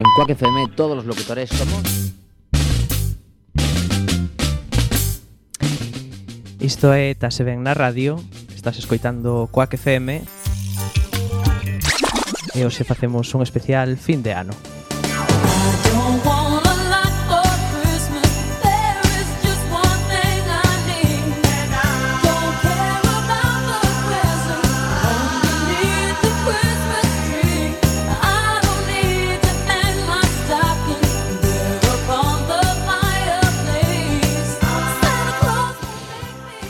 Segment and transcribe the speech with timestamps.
[0.00, 2.12] En Quack FM todos los locutores somos...
[6.60, 8.22] Isto é Taseben na radio.
[8.54, 10.22] Estás escoitando Quack FM
[12.54, 14.54] E hoxe facemos un especial fin de ano.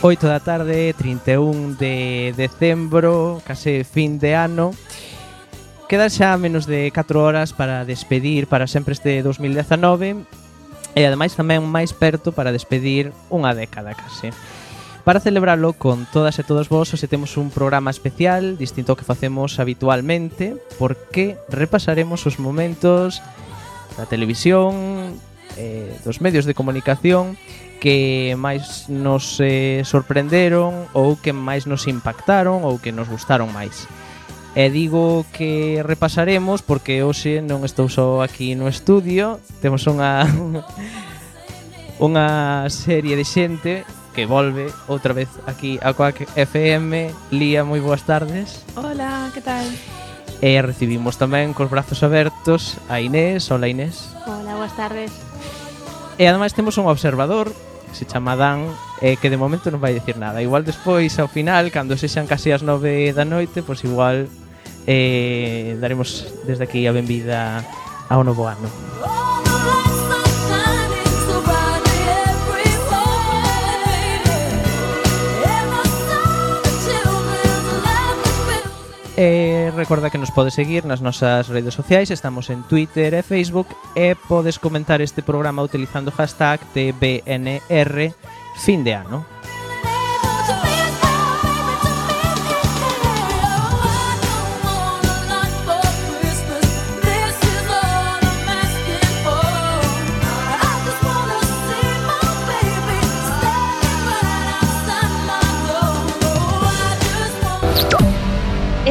[0.01, 4.71] 8 da tarde, 31 de decembro, case fin de ano.
[5.91, 10.23] Quedan xa menos de 4 horas para despedir para sempre este 2019
[10.95, 14.31] e ademais tamén máis perto para despedir unha década case.
[15.03, 19.03] Para celebrarlo con todas e todos vos, hoxe temos un programa especial, distinto ao que
[19.03, 23.19] facemos habitualmente, porque repasaremos os momentos
[23.99, 25.11] da televisión,
[25.59, 27.35] eh, dos medios de comunicación
[27.79, 33.87] que máis nos eh, sorprenderon ou que máis nos impactaron ou que nos gustaron máis.
[34.57, 40.27] E digo que repasaremos porque hoxe non estou só aquí no estudio, temos unha
[42.05, 47.13] unha serie de xente que volve outra vez aquí a Coac FM.
[47.31, 48.67] Lía, moi boas tardes.
[48.75, 49.63] Hola, que tal?
[50.43, 53.47] E recibimos tamén cos brazos abertos a Inés.
[53.53, 54.11] Hola, Inés.
[54.27, 55.11] Hola, boas tardes.
[56.19, 57.55] E ademais temos un observador
[57.91, 58.67] se chama Dan
[59.01, 60.43] e que de momento non vai dicir nada.
[60.43, 64.29] Igual despois ao final cando sexan casi as nove da noite pois igual
[64.85, 67.65] eh, daremos desde aquí a benvida
[68.09, 68.69] ao novo ano.
[79.21, 79.48] Eh,
[79.79, 82.11] Recorda que nos podes seguir nas nosas redes sociais.
[82.11, 83.71] Estamos en Twitter e Facebook.
[83.95, 88.11] E podes comentar este programa utilizando o hashtag TBNR
[88.59, 89.38] fin de ano.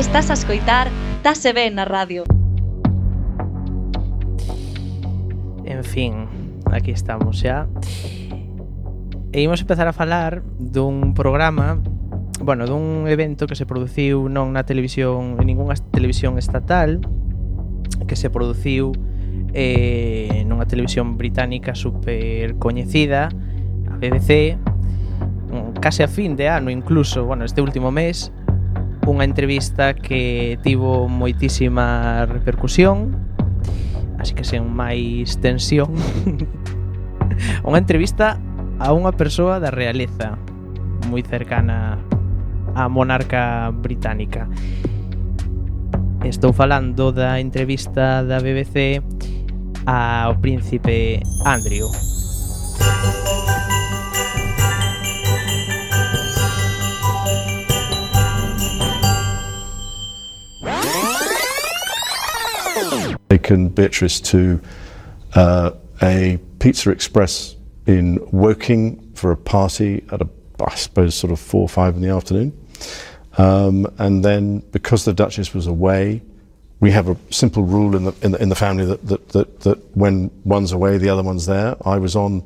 [0.08, 0.88] Estás a escoitar
[1.22, 2.24] Tase Ben na radio.
[5.68, 6.24] En fin,
[6.72, 7.68] aquí estamos xa.
[9.36, 11.76] E imos empezar a falar dun programa
[12.40, 17.04] bueno, dun evento que se produciu non na televisión, en ningunha televisión estatal,
[18.08, 18.96] que se produciu
[19.52, 23.28] eh, nunha televisión británica super coñecida,
[23.92, 24.56] a BBC,
[25.84, 28.32] case a fin de ano incluso, bueno, este último mes,
[29.08, 33.16] unha entrevista que tivo moitísima repercusión,
[34.20, 35.96] así que sen máis tensión.
[37.68, 38.36] unha entrevista
[38.76, 40.36] a unha persoa da realeza
[41.08, 41.96] moi cercana
[42.76, 44.44] á monarca británica.
[46.20, 49.00] Estou falando da entrevista da BBC
[49.88, 51.88] ao príncipe Andrew.
[63.28, 64.60] Taken Beatrice to
[65.34, 65.72] uh,
[66.02, 67.56] a Pizza Express
[67.86, 70.28] in Woking for a party at a,
[70.60, 72.52] I suppose, sort of four or five in the afternoon.
[73.36, 76.22] Um, and then, because the Duchess was away,
[76.80, 79.60] we have a simple rule in the in the, in the family that, that, that,
[79.60, 81.76] that when one's away, the other one's there.
[81.84, 82.44] I was on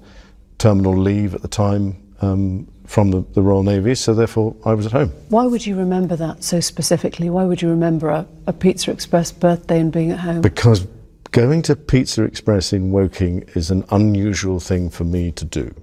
[0.58, 4.86] terminal leave at the time um, from the, the Royal Navy, so therefore I was
[4.86, 5.08] at home.
[5.28, 7.30] Why would you remember that so specifically?
[7.30, 10.42] Why would you remember a, a Pizza Express birthday and being at home?
[10.42, 10.86] Because
[11.30, 15.74] going to Pizza Express in Woking is an unusual thing for me to do.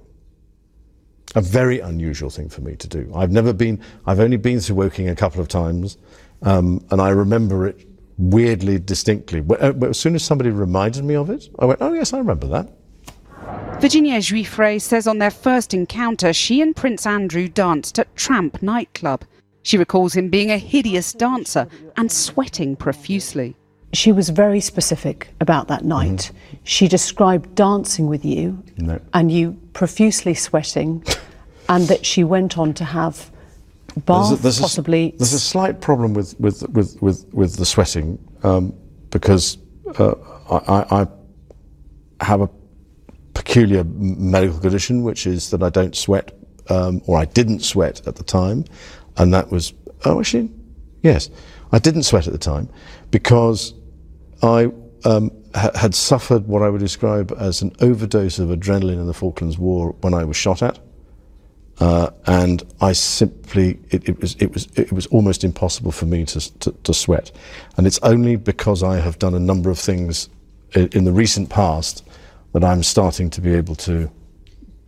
[1.34, 3.10] A very unusual thing for me to do.
[3.14, 5.96] I've never been, I've only been to Woking a couple of times,
[6.42, 7.86] um, and I remember it
[8.18, 9.42] weirdly distinctly.
[9.48, 12.46] Uh, as soon as somebody reminded me of it, I went, oh, yes, I remember
[12.48, 12.72] that.
[13.80, 19.24] Virginia Juifre says on their first encounter, she and Prince Andrew danced at Tramp nightclub.
[19.62, 21.66] She recalls him being a hideous dancer
[21.96, 23.56] and sweating profusely.
[23.92, 26.30] She was very specific about that night.
[26.64, 29.00] She described dancing with you No.
[29.14, 31.02] and you profusely sweating,
[31.68, 33.30] and that she went on to have
[34.04, 35.14] bath, possibly.
[35.18, 38.72] there's a slight problem with with with with, with the sweating um,
[39.10, 39.58] because
[39.98, 40.14] uh,
[40.50, 41.08] I, I
[42.20, 42.50] I have a
[43.40, 46.32] peculiar medical condition, which is that I don't sweat,
[46.68, 48.64] um, or I didn't sweat at the time,
[49.16, 49.72] and that was
[50.04, 50.50] oh actually
[51.02, 51.30] yes,
[51.72, 52.68] I didn't sweat at the time
[53.10, 53.72] because
[54.42, 54.70] I
[55.04, 59.14] um, ha- had suffered what I would describe as an overdose of adrenaline in the
[59.14, 60.78] Falklands War when I was shot at.
[61.78, 66.26] Uh, and I simply, it, it, was, it, was, it was almost impossible for me
[66.26, 67.32] to, to, to sweat.
[67.78, 70.28] And it's only because I have done a number of things
[70.74, 72.06] in, in the recent past
[72.52, 74.10] that I'm starting to be able to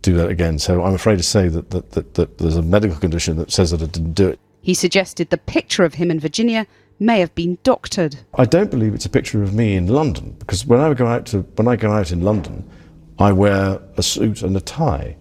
[0.01, 0.59] do that again.
[0.59, 3.71] So I'm afraid to say that, that, that, that there's a medical condition that says
[3.71, 4.39] that I didn't do it.
[4.61, 6.67] He suggested the picture of him in Virginia
[6.99, 8.17] may have been doctored.
[8.35, 11.25] I don't believe it's a picture of me in London because when I go out
[11.27, 12.69] to when I go out in London,
[13.19, 15.17] I wear a suit and a tie.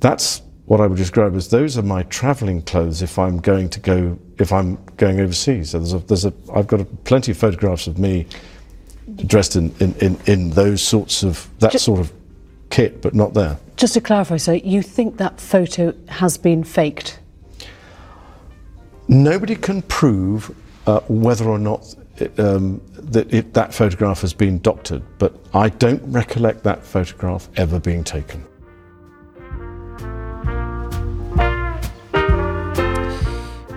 [0.00, 3.80] That's what I would describe as those are my travelling clothes if I'm going to
[3.80, 5.70] go if I'm going overseas.
[5.70, 8.26] So there's a there's a I've got a, plenty of photographs of me
[9.14, 12.12] dressed in, in, in, in those sorts of that Ju- sort of
[12.70, 13.58] kit, but not there.
[13.76, 17.20] Just to clarify, so you think that photo has been faked?
[19.08, 20.54] Nobody can prove
[20.86, 25.68] uh, whether or not it, um, that it, that photograph has been doctored, but I
[25.68, 28.44] don't recollect that photograph ever being taken.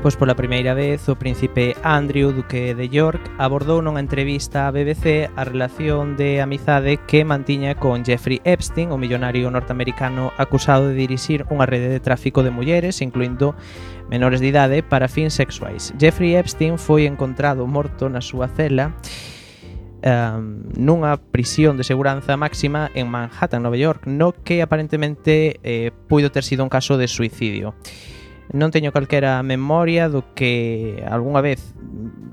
[0.01, 5.28] Pois pola primeira vez, o príncipe Andrew, duque de York, abordou nunha entrevista á BBC
[5.36, 11.44] a relación de amizade que mantiña con Jeffrey Epstein, o millonario norteamericano acusado de dirixir
[11.51, 13.60] unha rede de tráfico de mulleres, incluindo
[14.07, 15.92] menores de idade, para fins sexuais.
[16.00, 18.95] Jeffrey Epstein foi encontrado morto na súa cela
[20.00, 26.31] um, nunha prisión de seguranza máxima en Manhattan, Nova York, no que aparentemente eh, puido
[26.31, 27.75] ter sido un caso de suicidio
[28.50, 31.78] non teño calquera memoria do que algunha vez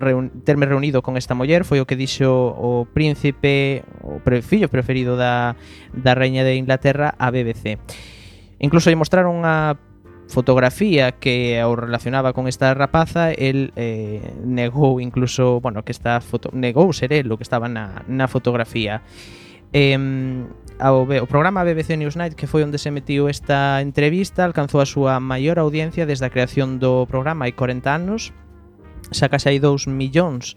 [0.01, 4.73] reun, terme reunido con esta muller foi o que dixo o príncipe o pre, fillo
[4.73, 5.61] preferido da,
[5.93, 7.77] da reina de Inglaterra a BBC
[8.59, 9.77] incluso lle mostraron unha
[10.29, 16.51] fotografía que o relacionaba con esta rapaza, el eh, negou incluso, bueno, que esta foto
[16.53, 19.03] negou ser el o que estaba na, na fotografía.
[19.73, 19.99] Eh,
[20.79, 25.21] ao, o programa BBC Newsnight que foi onde se metiu esta entrevista alcanzou a súa
[25.21, 28.33] maior audiencia desde a creación do programa hai 40 anos
[29.13, 30.57] xa case hai 2 millóns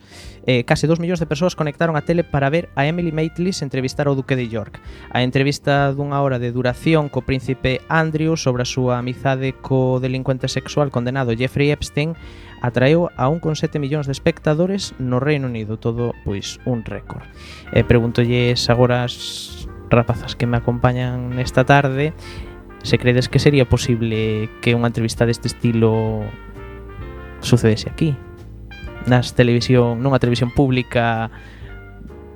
[0.50, 4.10] eh, case 2 millóns de persoas conectaron a tele para ver a Emily Maitlis entrevistar
[4.10, 4.82] ao Duque de York.
[5.14, 10.50] A entrevista dunha hora de duración co príncipe Andrew sobre a súa amizade co delincuente
[10.50, 12.18] sexual condenado Jeffrey Epstein
[12.66, 17.28] atraeu a 1,7 millóns de espectadores no Reino Unido todo pois un récord.
[17.72, 22.14] Eh, preguntolle agora as rapazas que me acompañan nesta tarde
[22.84, 26.24] se credes que sería posible que unha entrevista deste estilo
[27.44, 28.16] sucedese aquí.
[29.10, 31.30] Nas televisión, nunha televisión pública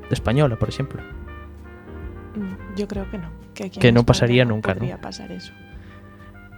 [0.09, 1.01] española, por exemplo.
[2.35, 3.29] Mm, Yo creo que no.
[3.53, 4.79] Que, aquí Que en no pasaría nunca, ¿no?
[4.79, 5.53] Podría pasar eso.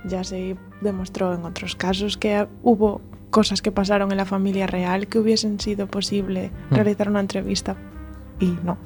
[0.05, 3.01] Ya se demostró en otros casos que hubo
[3.31, 6.75] cosas que pasaron en la familia real que hubiesen sido posible Mm.
[6.75, 7.75] realizar una entrevista
[8.39, 8.77] y no.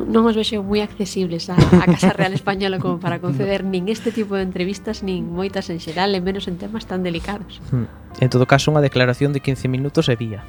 [0.00, 4.12] non os vexo moi accesibles a, a Casa Real Española como para conceder nin este
[4.12, 7.60] tipo de entrevistas nin moitas en xeral, e menos en temas tan delicados.
[7.68, 7.88] Hmm.
[8.20, 10.40] En todo caso, unha declaración de 15 minutos e día.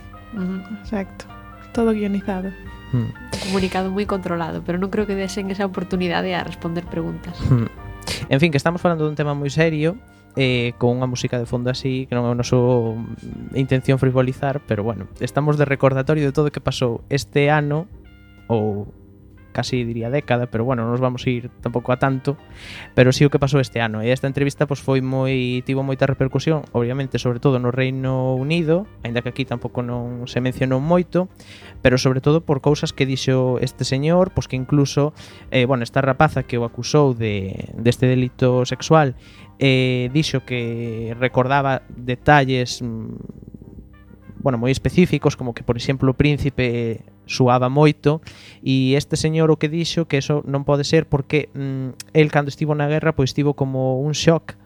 [0.80, 1.28] Exacto.
[1.76, 2.56] Todo guionizado.
[2.96, 3.12] Hmm.
[3.50, 7.36] Comunicado moi controlado, pero non creo que desen esa oportunidade a responder preguntas.
[7.50, 7.68] Hmm.
[8.30, 10.00] En fin, que estamos falando dun tema moi serio,
[10.36, 14.66] eh, con unha música de fondo así que non é o noso mm, intención frivolizar
[14.66, 17.86] pero bueno, estamos de recordatorio de todo o que pasou este ano
[18.50, 18.90] ou
[19.54, 22.36] casi diría década, pero bueno, non nos vamos a ir tampouco a tanto,
[22.98, 24.02] pero sí o que pasou este ano.
[24.02, 28.90] E esta entrevista pois foi moi tivo moita repercusión, obviamente, sobre todo no Reino Unido,
[29.06, 31.32] aínda que aquí tampouco non se mencionou moito,
[31.80, 35.14] pero sobre todo por cousas que dixo este señor, pois que incluso
[35.54, 39.16] eh, bueno, esta rapaza que o acusou de deste de delito sexual
[39.62, 43.54] eh, dixo que recordaba detalles mm,
[44.44, 48.22] bueno, moi específicos, como que, por exemplo, o príncipe suaba moito
[48.64, 52.52] e este señor o que dixo que eso non pode ser porque mm, el cando
[52.52, 54.60] estivo na guerra pois estivo como un shock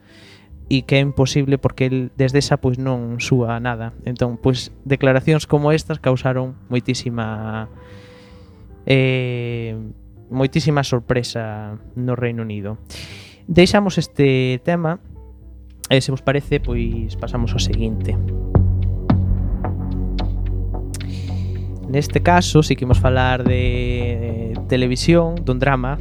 [0.68, 3.96] e que é imposible porque el desde esa pois non súa nada.
[4.04, 7.72] Entón, pois declaracións como estas causaron moitísima
[8.84, 9.72] eh,
[10.28, 12.76] moitísima sorpresa no Reino Unido.
[13.48, 15.00] Deixamos este tema
[15.88, 18.12] e se vos parece, pois pasamos ao seguinte.
[18.12, 18.57] Música
[21.88, 25.96] Neste caso, si sí que imos falar de televisión, dun drama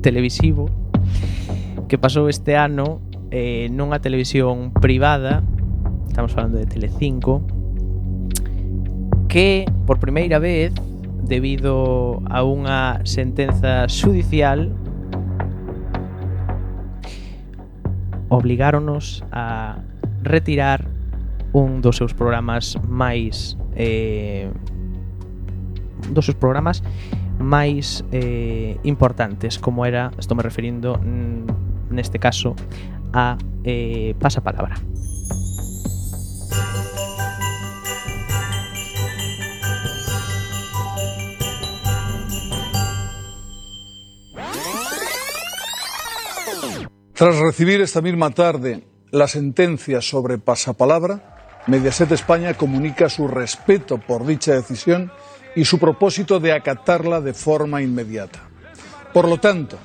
[0.00, 0.68] televisivo
[1.88, 5.42] que pasou este ano eh, nunha televisión privada
[6.06, 7.42] estamos falando de Telecinco
[9.28, 10.72] que por primeira vez
[11.26, 14.70] debido a unha sentenza judicial
[18.30, 19.82] obligáronos a
[20.22, 20.86] retirar
[21.50, 24.46] un dos seus programas máis eh,
[26.10, 26.82] dos seus programas
[27.40, 32.54] máis eh, importantes, como era, estou me referindo mm, neste caso
[33.12, 34.76] a eh, Pasapalabra.
[47.20, 54.24] Tras recibir esta misma tarde la sentencia sobre pasapalabra, Mediaset España comunica su respeto por
[54.24, 55.12] dicha decisión
[55.54, 58.40] y su propósito de acatarla de forma inmediata.
[59.12, 59.78] Por lo tanto,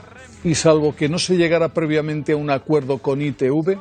[0.43, 3.79] y salvo que no se llegara previamente a un acuerdo con ITV,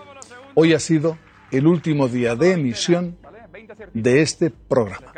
[0.54, 1.18] hoy ha sido
[1.50, 3.16] el último día de emisión
[3.92, 5.12] de este programa.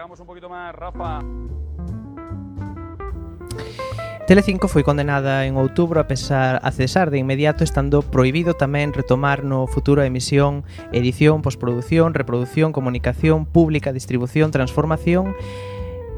[4.26, 9.46] Telecinco foi condenada en outubro a pesar a cesar de inmediato estando prohibido tamén retomar
[9.46, 15.30] no futuro a emisión, edición, postproducción, reproducción, comunicación, pública, distribución, transformación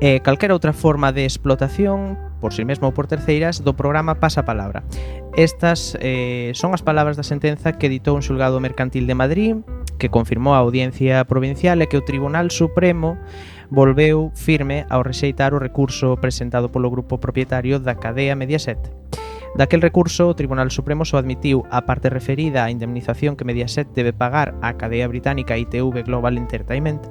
[0.00, 4.22] e calquera outra forma de explotación por si sí mesmo ou por terceiras do programa
[4.22, 4.86] Pasa Palabra.
[5.34, 9.58] Estas eh, son as palabras da sentenza que editou un xulgado mercantil de Madrid
[9.98, 13.18] que confirmou a audiencia provincial e que o Tribunal Supremo
[13.74, 18.78] volveu firme ao rexeitar o recurso presentado polo grupo propietario da cadea Mediaset.
[19.56, 24.12] Daquel recurso, o Tribunal Supremo só admitiu a parte referida á indemnización que Mediaset debe
[24.12, 27.02] pagar á cadea británica ITV Global Entertainment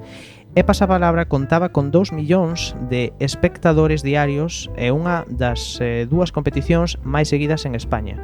[0.56, 6.98] E Pasapalabra contaba con 2 millóns de espectadores diarios e unha das eh, dúas competicións
[7.04, 8.18] máis seguidas en España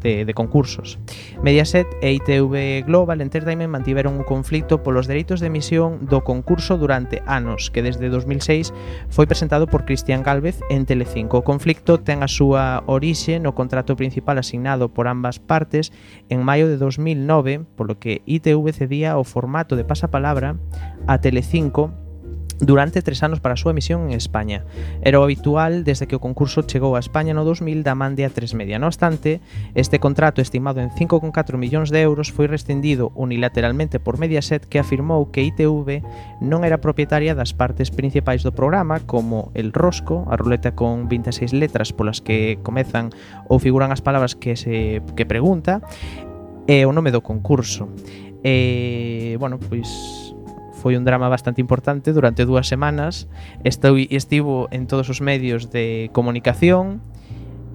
[0.00, 0.98] de, de concursos.
[1.42, 7.22] Mediaset e ITV Global Entertainment mantiveron un conflicto polos dereitos de emisión do concurso durante
[7.26, 8.72] anos, que desde 2006
[9.08, 11.40] foi presentado por Cristian Galvez en Telecinco.
[11.40, 15.92] O conflicto ten a súa orixe no contrato principal asignado por ambas partes
[16.28, 20.56] en maio de 2009, polo que ITV cedía o formato de pasapalabra
[21.06, 21.92] a Telecinco
[22.60, 24.64] durante tres anos para a súa emisión en España.
[25.00, 28.28] Era o habitual desde que o concurso chegou a España no 2000 da man de
[28.28, 28.78] A3 Media.
[28.78, 29.40] No obstante,
[29.72, 35.32] este contrato estimado en 5,4 millóns de euros foi rescindido unilateralmente por Mediaset que afirmou
[35.32, 36.04] que ITV
[36.44, 41.56] non era propietaria das partes principais do programa como El Rosco, a ruleta con 26
[41.56, 43.08] letras polas que comezan
[43.48, 45.80] ou figuran as palabras que se que pregunta,
[46.68, 47.88] e o nome do concurso.
[48.44, 50.19] E, bueno, pois
[50.80, 53.28] foi un drama bastante importante durante dúas semanas.
[53.68, 57.04] Estou, estivo en todos os medios de comunicación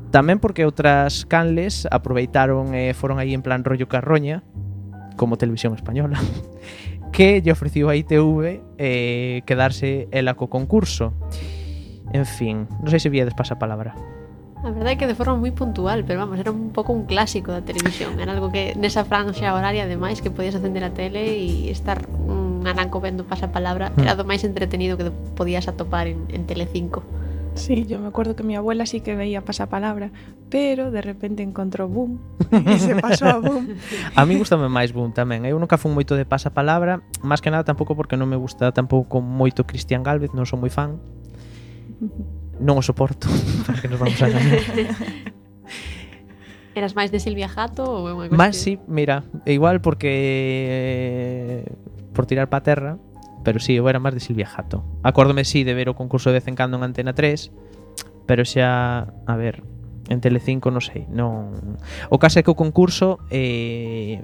[0.10, 4.42] tamén porque outras canles aproveitaron e foron aí en plan rollo carroña
[5.20, 6.16] como televisión española
[7.16, 11.14] que lle ofreciu a ITV eh, quedarse ela co concurso.
[12.16, 13.96] En fin, non sei se vía despasa palabra.
[14.66, 17.54] A verdade é que de forma moi puntual, pero vamos, era un pouco un clásico
[17.54, 18.18] da televisión.
[18.18, 22.45] Era algo que nesa franxa horaria, ademais, que podías acender a tele e estar un
[22.66, 24.02] Naranco vendo pasapalabra mm.
[24.02, 27.06] era do máis entretenido que podías atopar en, en Telecinco.
[27.56, 30.12] Sí, yo me acuerdo que mi abuela sí que veía pasapalabra,
[30.50, 32.20] pero de repente encontró Boom
[32.52, 33.80] e se pasou a Boom.
[34.16, 35.48] a mí gustame máis Boom tamén.
[35.48, 39.24] Eu nunca fun moito de pasapalabra, máis que nada tampouco porque non me gusta tampouco
[39.24, 41.00] moito Cristian Galvez, non son moi fan.
[42.60, 43.32] Non o soporto,
[43.66, 44.60] para que nos vamos a ganar.
[46.76, 48.36] Eras máis de Silvia Jato ou é unha cuestión?
[48.36, 51.72] Más, sí, mira, igual porque eh,
[52.16, 52.98] por tirar pa terra,
[53.44, 54.82] pero si, sí, eu era máis de Silvia Jato.
[55.04, 57.52] Acórdome si sí, de ver o concurso de vez en cando en Antena 3,
[58.26, 59.62] pero xa, a ver,
[60.10, 61.78] en Telecinco non sei, non...
[62.10, 64.24] O caso é que o concurso eh,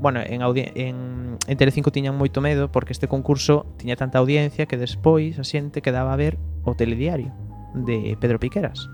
[0.00, 0.96] bueno, en, en,
[1.36, 5.84] en Telecinco tiñan moito medo porque este concurso tiña tanta audiencia que despois a xente
[5.84, 7.34] quedaba a ver o telediario
[7.74, 8.88] de Pedro Piqueras.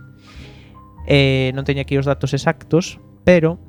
[1.07, 3.63] Eh, non teño aquí os datos exactos, pero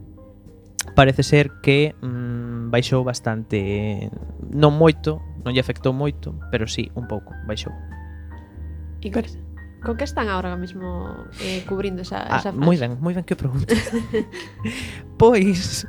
[0.98, 4.12] parece ser que mm, baixou bastante,
[4.52, 7.74] non moito, non lle afectou moito, pero sí, un pouco, baixou.
[9.02, 9.24] E con,
[9.82, 12.60] con que están agora mesmo eh, cubrindo esa, ah, esa fase?
[12.60, 13.74] Moi ben, moi ben que pregunta.
[15.22, 15.88] pois,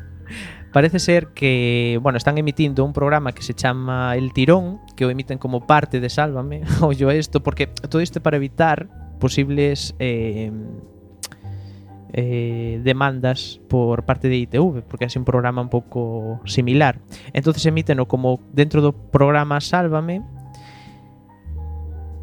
[0.73, 5.11] parece ser que, bueno, están emitindo un programa que se chama El Tirón, que o
[5.11, 9.95] emiten como parte de Sálvame, ollo a isto, porque todo isto para evitar posibles...
[9.99, 10.53] Eh,
[12.13, 17.01] eh, demandas por parte de ITV, porque é un programa un pouco similar.
[17.33, 20.23] Entonces emíteno como dentro do programa Sálvame,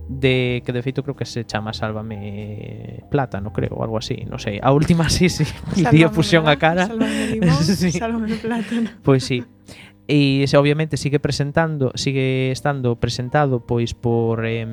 [0.07, 4.61] de que de feito creo que se chama Sálvame Plátano, creo, algo así, non sei.
[4.61, 5.45] A última sí, sí,
[5.89, 6.89] día fusión a cara.
[6.89, 7.91] Sálvame limón, sí.
[7.91, 8.89] sálvame plátano.
[9.01, 9.37] Pois pues sí.
[10.05, 14.65] E se obviamente sigue presentando, sigue estando presentado pois por eh,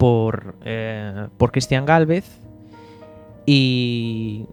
[0.00, 2.40] por eh, por Cristian Galvez,
[3.46, 4.46] E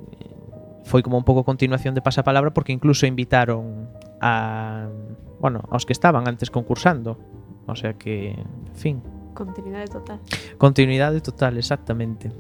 [0.90, 4.90] foi como un pouco continuación de pasapalabra porque incluso invitaron a
[5.40, 7.18] bueno, aos que estaban antes concursando.
[7.68, 9.04] O sea que, en fin,
[9.34, 10.20] continuidade total.
[10.58, 12.32] Continuidade total, exactamente.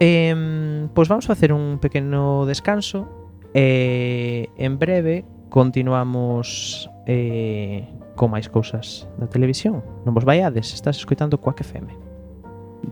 [0.00, 7.86] Eh, pois vamos facer un pequeno descanso e eh, en breve continuamos eh,
[8.18, 9.86] con máis cousas da televisión.
[10.02, 12.13] Non vos vaiades, estás escoitando Quack FM.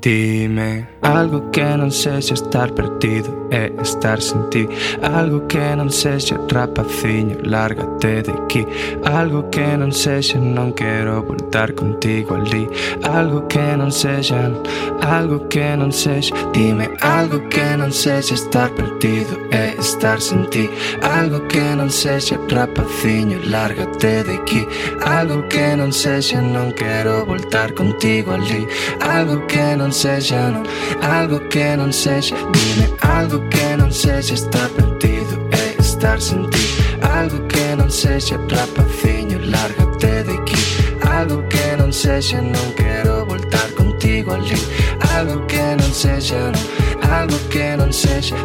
[0.01, 0.89] Dime.
[1.03, 4.69] Algo que non sexa estar perdido e estar sen ti.
[5.03, 8.67] Algo que non sexa rapaciño, lárgate de aquí.
[9.05, 12.69] Algo que non sexa non quero voltar contigo ali
[13.03, 14.39] Algo que non sexa,
[15.03, 20.71] algo que non sexa Dime algo que non sexa estar perdido e estar sen ti.
[21.03, 24.63] Algo que non sexa rapaciño, lárgate de aquí.
[25.03, 28.67] Algo que non sexa non quero voltar contigo ali
[29.01, 30.63] Algo que non non sexa non,
[31.03, 36.63] algo que non sexa Dime algo que non sexa estar perdido e estar sen ti.
[37.03, 40.63] Algo que non sexa rapaciño, lárgate de aquí
[41.03, 44.55] Algo que non sexa non quero voltar contigo ali
[45.19, 46.63] Algo que non sexa non,
[47.11, 48.39] algo que non sexa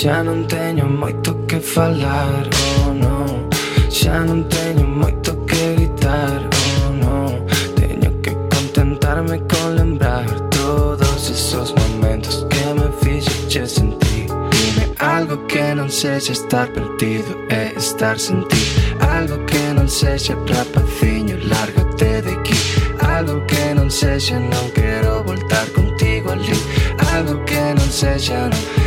[0.00, 2.48] Xa non teño moito que falar,
[2.80, 3.44] oh no.
[3.92, 7.44] Xa non teño moito que gritar, oh no.
[7.76, 14.32] Teño que contentarme con lembrar Todos esos momentos que me fixeche sentir.
[14.48, 18.64] Dime algo que non sexa estar perdido e estar sen ti.
[19.04, 22.56] Algo que non sexa rapaciño, lárgate de aquí.
[23.04, 26.56] Algo que non sexa non quero voltar contigo ali
[27.12, 28.79] Algo que non sexa non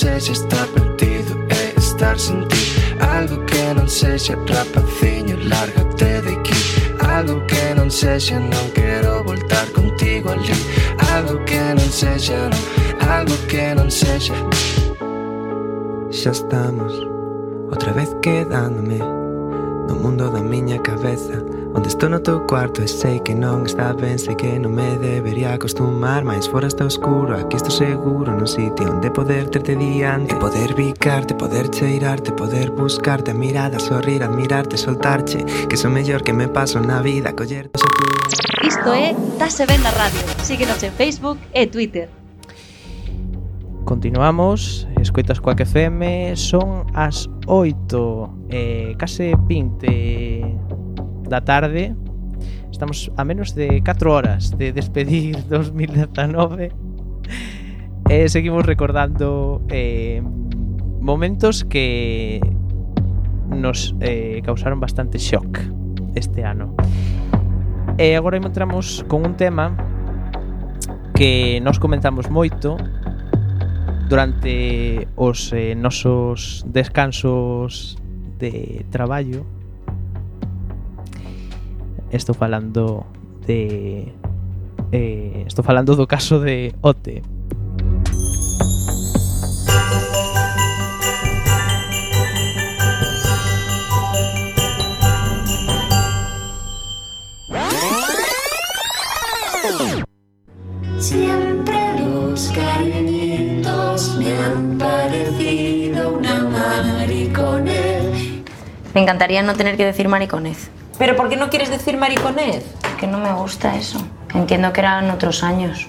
[0.00, 2.62] sexa estar perdido e estar sen ti.
[3.00, 6.58] Algo que non sexa rapaciño, lárgate de aquí.
[7.16, 10.52] Algo que non sexa non quero voltar contigo ali
[11.12, 12.62] Algo que non sexa, non,
[13.08, 14.34] algo que non sexa
[16.10, 16.92] Xa estamos,
[17.70, 19.19] outra vez quedándome.
[19.90, 21.42] No mundo da miña cabeza
[21.74, 24.94] Onde estou no teu cuarto e sei que non está ben Sei que non me
[25.02, 30.30] debería acostumar Mais fora está oscuro, aquí estou seguro No sitio onde poder terte diante.
[30.30, 36.22] E poder bicarte, poder cheirarte Poder buscarte a mirada, sorrir, admirarte Soltarche, que sou mellor
[36.22, 37.74] que me paso na vida Coller.
[38.62, 39.10] Isto é
[39.42, 40.22] Tase Ben na Radio.
[40.46, 42.06] Síguenos en Facebook e Twitter.
[43.82, 50.56] Continuamos, escoitas coa que FM, son as 8 eh, case 20
[51.28, 51.94] da tarde.
[52.70, 56.72] Estamos a menos de 4 horas de despedir 2019
[58.10, 60.20] e eh, seguimos recordando eh,
[61.00, 62.40] momentos que
[63.46, 65.58] nos eh, causaron bastante shock
[66.14, 66.74] este ano.
[67.98, 69.76] E agora entramos con un tema
[71.14, 72.80] que nos comentamos moito
[74.08, 77.99] durante os eh, nosos descansos
[78.40, 79.44] de traballo
[82.10, 83.04] Estou falando
[83.46, 84.08] de
[84.92, 87.22] eh, Estou falando do caso de Ote
[108.94, 110.70] Me encantaría no tener que decir mariconez.
[110.98, 112.64] ¿Pero por qué no quieres decir mariconez?
[112.98, 113.98] Que no me gusta eso.
[114.34, 115.86] Entiendo que eran otros años.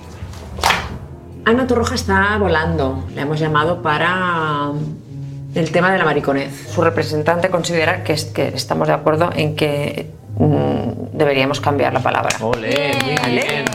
[1.46, 3.04] Ana Torroja está volando.
[3.16, 4.72] Le hemos llamado para
[5.56, 6.70] el tema de la mariconez.
[6.74, 12.00] Su representante considera que, es- que estamos de acuerdo en que mm, deberíamos cambiar la
[12.00, 12.38] palabra.
[12.42, 13.66] Ole, muy bien.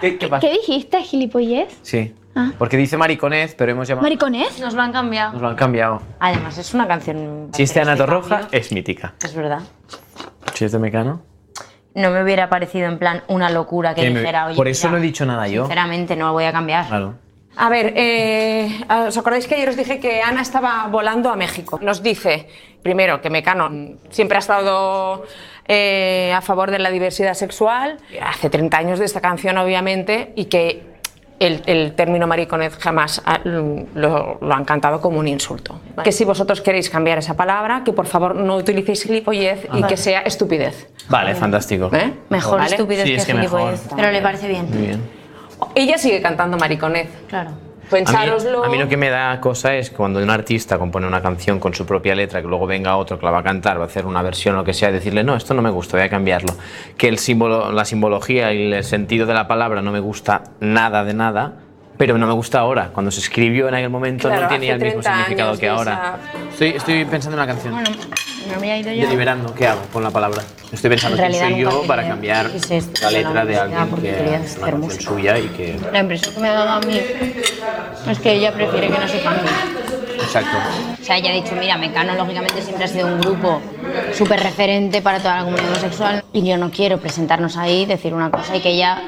[0.00, 0.30] ¿Qué, qué?
[0.40, 1.68] ¿Qué dijiste, gilipollez?
[1.82, 2.14] Sí.
[2.36, 2.50] Ah.
[2.58, 4.02] Porque dice mariconez, pero hemos llamado.
[4.02, 4.58] ¿Mariconez?
[4.60, 5.32] Nos lo han cambiado.
[5.34, 6.02] Nos lo han cambiado.
[6.18, 7.50] Además, es una canción.
[7.52, 8.58] Si es de Ana bastante Torroja, fácil.
[8.58, 9.14] es mítica.
[9.22, 9.60] Es verdad.
[10.54, 11.22] Si es de Mecano.
[11.94, 14.56] No me hubiera parecido en plan una locura que que me- dijera, oye.
[14.56, 15.62] Por eso mira, no he dicho nada yo.
[15.64, 16.86] Sinceramente, no lo voy a cambiar.
[16.88, 17.14] Claro.
[17.56, 21.78] A ver, eh, ¿os acordáis que ayer os dije que Ana estaba volando a México?
[21.80, 22.48] Nos dice,
[22.82, 23.70] primero, que Mecano
[24.10, 25.24] siempre ha estado
[25.68, 30.46] eh, a favor de la diversidad sexual, hace 30 años de esta canción, obviamente, y
[30.46, 30.93] que
[31.40, 35.80] el, el término mariconez jamás ha- lo, lo han cantado como un insulto.
[36.02, 39.86] Que si vosotros queréis cambiar esa palabra, que por favor no utilicéis gilipollez y Vale.
[39.86, 40.88] que sea estupidez.
[41.08, 41.90] Vale, fantástico.
[42.30, 42.70] Mejor ¿Vale?
[42.70, 43.60] estupidez Sí, que es que mejor.
[43.60, 43.88] gilipollas.
[43.96, 44.68] Pero le parece bien.
[44.70, 45.00] Muy bien.
[45.74, 47.08] Ella sigue cantando mariconez.
[47.28, 47.50] Claro.
[48.64, 51.74] A mí, lo que me da cosa es cuando un artista compone una canción con
[51.74, 54.06] su propia letra, que luego venga otro que la va a cantar, va a hacer
[54.06, 56.54] una versión o lo que sea, decirle, no, esto no me gusta, voy a cambiarlo.
[56.96, 61.04] Que el símbolo, la simbología y el sentido de la palabra no me gusta nada
[61.04, 61.63] de nada,
[61.96, 62.90] pero no me gusta ahora.
[62.92, 65.68] Cuando se escribió en aquel momento Claro, no tenía el mismo 30 significado años que
[65.68, 66.18] ahora.
[66.50, 67.74] Estoy, estoy pensando en una canción.
[67.74, 67.90] Bueno,
[68.48, 69.02] me había ido yo.
[69.02, 70.42] Deliberando, ¿qué hago con la palabra?
[70.72, 74.34] Estoy pensando En quién soy yo para cambiar esto, la letra de alguien porque que
[74.34, 75.78] es una canción suya y que...
[75.92, 77.00] La impresión que me ha dado a mí
[78.08, 79.50] es que ella prefiere que no se cambie.
[80.16, 80.56] Exacto.
[81.00, 83.60] O sea, ella ha dicho, mira, Mecano lógicamente siempre ha sido un grupo
[84.12, 88.30] súper referente para toda la comunidad homosexual y yo no quiero presentarnos ahí, decir una
[88.30, 89.00] cosa y que ella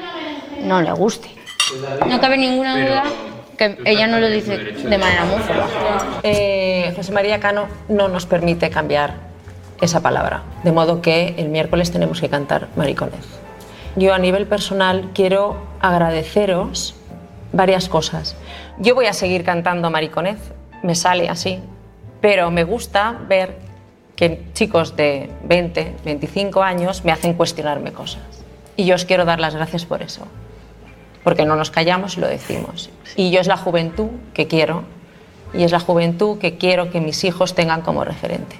[0.61, 1.36] no le guste.
[2.07, 3.03] No cabe ninguna duda
[3.57, 5.67] que ella no lo dice de manera homófoba.
[6.23, 9.15] Eh, José María Cano no nos permite cambiar
[9.81, 13.25] esa palabra, de modo que el miércoles tenemos que cantar mariconez.
[13.95, 16.95] Yo a nivel personal quiero agradeceros
[17.51, 18.35] varias cosas.
[18.77, 20.37] Yo voy a seguir cantando mariconez,
[20.83, 21.59] me sale así,
[22.21, 23.57] pero me gusta ver
[24.15, 28.21] que chicos de 20, 25 años me hacen cuestionarme cosas.
[28.75, 30.27] Y yo os quiero dar las gracias por eso,
[31.27, 32.89] porque no nos callamos y lo decimos.
[33.17, 34.85] Y yo es la juventud que quiero
[35.53, 38.55] y es la juventud que quiero que mis hijos tengan como referente.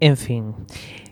[0.00, 0.54] En fin,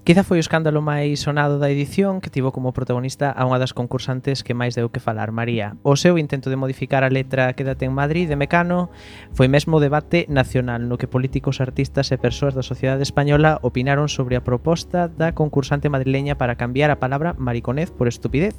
[0.02, 3.76] Quizá foi o escándalo máis sonado da edición que tivo como protagonista a unha das
[3.76, 5.76] concursantes que máis deu que falar, María.
[5.84, 8.88] O seu intento de modificar a letra Quédate en Madrid de Mecano
[9.36, 14.40] foi mesmo debate nacional no que políticos, artistas e persoas da sociedade española opinaron sobre
[14.40, 18.56] a proposta da concursante madrileña para cambiar a palabra mariconez por estupidez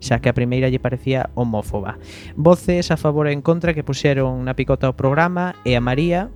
[0.00, 1.98] xa que a primeira lle parecía homófoba.
[2.36, 6.30] Voces a favor e en contra que puxeron na picota o programa e a María,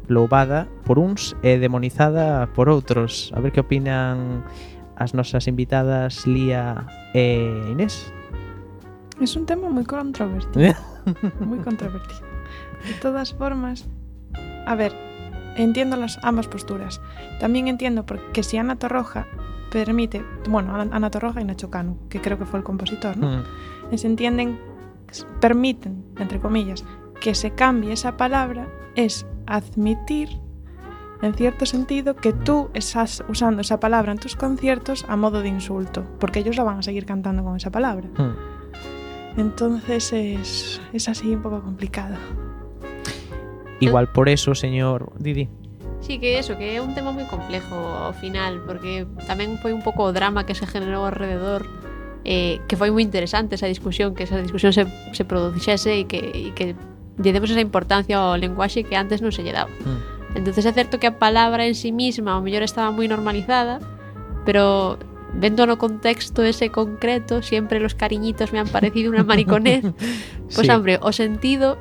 [0.84, 3.30] por uns e demonizada por outros.
[3.36, 4.42] A ver que opinan
[5.00, 6.84] as nosas invitadas Lía
[7.16, 7.40] e
[7.72, 8.12] Inés.
[9.20, 10.74] Es un tema muy controvertido.
[11.40, 12.20] muy controvertido.
[12.86, 13.88] De todas formas,
[14.66, 14.92] a ver,
[15.56, 17.00] entiendo las ambas posturas.
[17.38, 19.26] También entiendo porque si Ana Torroja
[19.70, 23.38] permite, bueno, Ana Torroja y Nacho Cano, que creo que fue el compositor, ¿no?
[23.90, 23.96] Mm.
[23.96, 24.58] Se entienden,
[25.40, 26.84] permiten, entre comillas,
[27.20, 30.28] que se cambie esa palabra, es admitir,
[31.22, 35.48] en cierto sentido, que tú estás usando esa palabra en tus conciertos a modo de
[35.48, 38.08] insulto, porque ellos la van a seguir cantando con esa palabra.
[38.16, 39.40] Mm.
[39.40, 42.16] Entonces es, es así un poco complicado.
[43.80, 45.48] Igual por eso, señor Didi.
[46.00, 49.84] Sí, que eso, que é un tema moi complexo ao final, porque tamén foi un
[49.84, 51.68] pouco o drama que se generou alrededor
[52.24, 56.20] eh, que foi moi interesante esa discusión, que esa discusión se, se produxese e que,
[56.20, 56.72] e que
[57.20, 59.68] lle demos esa importancia ao lenguaxe que antes non se lle daba.
[59.84, 60.40] Mm.
[60.40, 63.80] Entonces é certo que a palabra en sí misma ao mellor estaba moi normalizada,
[64.48, 64.96] pero
[65.36, 69.84] vendo no contexto ese concreto, siempre los cariñitos me han parecido una mariconez.
[70.50, 70.70] Pues Sí.
[70.72, 71.76] hombre, o sentido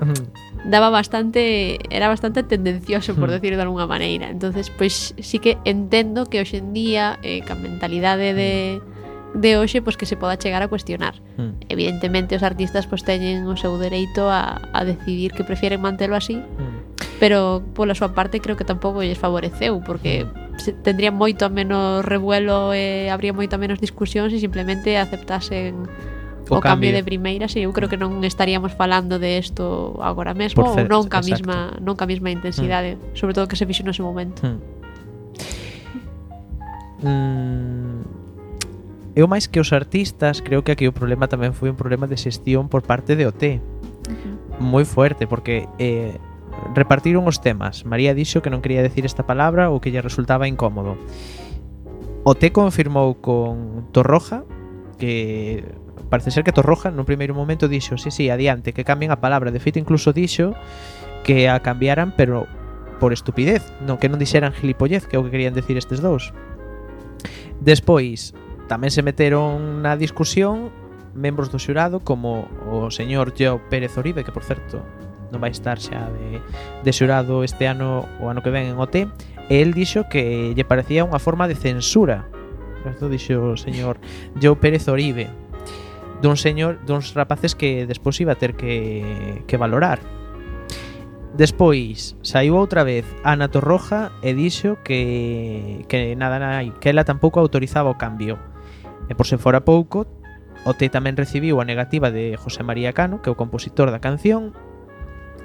[0.66, 3.34] daba bastante era bastante tendencioso por hmm.
[3.34, 4.30] decirlo de algunha maneira.
[4.30, 9.42] Entonces pois pues, sí que entendo que hoxe en día eh, ca mentalidade de hmm.
[9.42, 11.22] de hoxe pois pues, que se poda chegar a cuestionar.
[11.38, 11.62] Mm.
[11.70, 16.16] evidentemente os artistas pois pues, teñen o seu dereito a, a decidir que prefieren mantelo
[16.16, 17.22] así mm.
[17.22, 20.60] pero pola súa parte creo que tampouco lles favoreceu porque hmm.
[20.60, 24.98] se, tendría moito a menos revuelo e eh, habría moito a menos discusión se simplemente
[24.98, 25.88] aceptasen
[26.48, 30.00] o, o cambio, cambio de primeiras e eu creo que non estaríamos falando de isto
[30.00, 31.44] agora mesmo Por ou nunca exacto.
[31.44, 33.20] mesma nunca mesma intensidade, mm.
[33.20, 34.46] sobre todo que se fixo nese momento.
[34.46, 34.80] Mm.
[37.00, 38.04] Mm,
[39.16, 42.16] eu máis que os artistas, creo que aquí o problema tamén foi un problema de
[42.16, 43.44] xestión por parte de OT.
[43.44, 44.36] Uh -huh.
[44.60, 46.16] Moi fuerte, porque eh,
[46.76, 47.86] repartiron os temas.
[47.88, 51.00] María dixo que non quería decir esta palabra ou que lle resultaba incómodo.
[52.24, 54.44] OT confirmou con Torroja
[55.00, 55.64] que
[56.08, 59.52] parece ser que Torroja no primeiro momento dixo sí, sí, adiante, que cambien a palabra.
[59.52, 60.56] De feito incluso dixo
[61.28, 62.48] que a cambiaran pero
[63.00, 66.32] por estupidez non que non dixeran gilipollez que é o que querían decir estes dous.
[67.60, 68.32] Despois
[68.72, 70.72] tamén se meteron na discusión
[71.18, 74.80] membros do xurado como o señor Joe Pérez Oribe que por certo
[75.30, 76.42] non vai estar xa de,
[76.84, 79.04] de xurado este ano o ano que ven en OT e.
[79.50, 82.30] El dixo que lle parecía unha forma de censura.
[82.86, 83.98] Isto dixo o señor
[84.38, 85.30] Joe Pérez Oribe
[86.22, 90.00] dun señor, duns rapaces que despois iba a ter que, que valorar.
[91.34, 97.40] Despois saiu outra vez Ana Torroja e dixo que, que nada nai, que ela tampouco
[97.40, 98.36] autorizaba o cambio.
[99.08, 100.10] E por se fora pouco,
[100.68, 104.04] o T tamén recibiu a negativa de José María Cano, que é o compositor da
[104.04, 104.52] canción,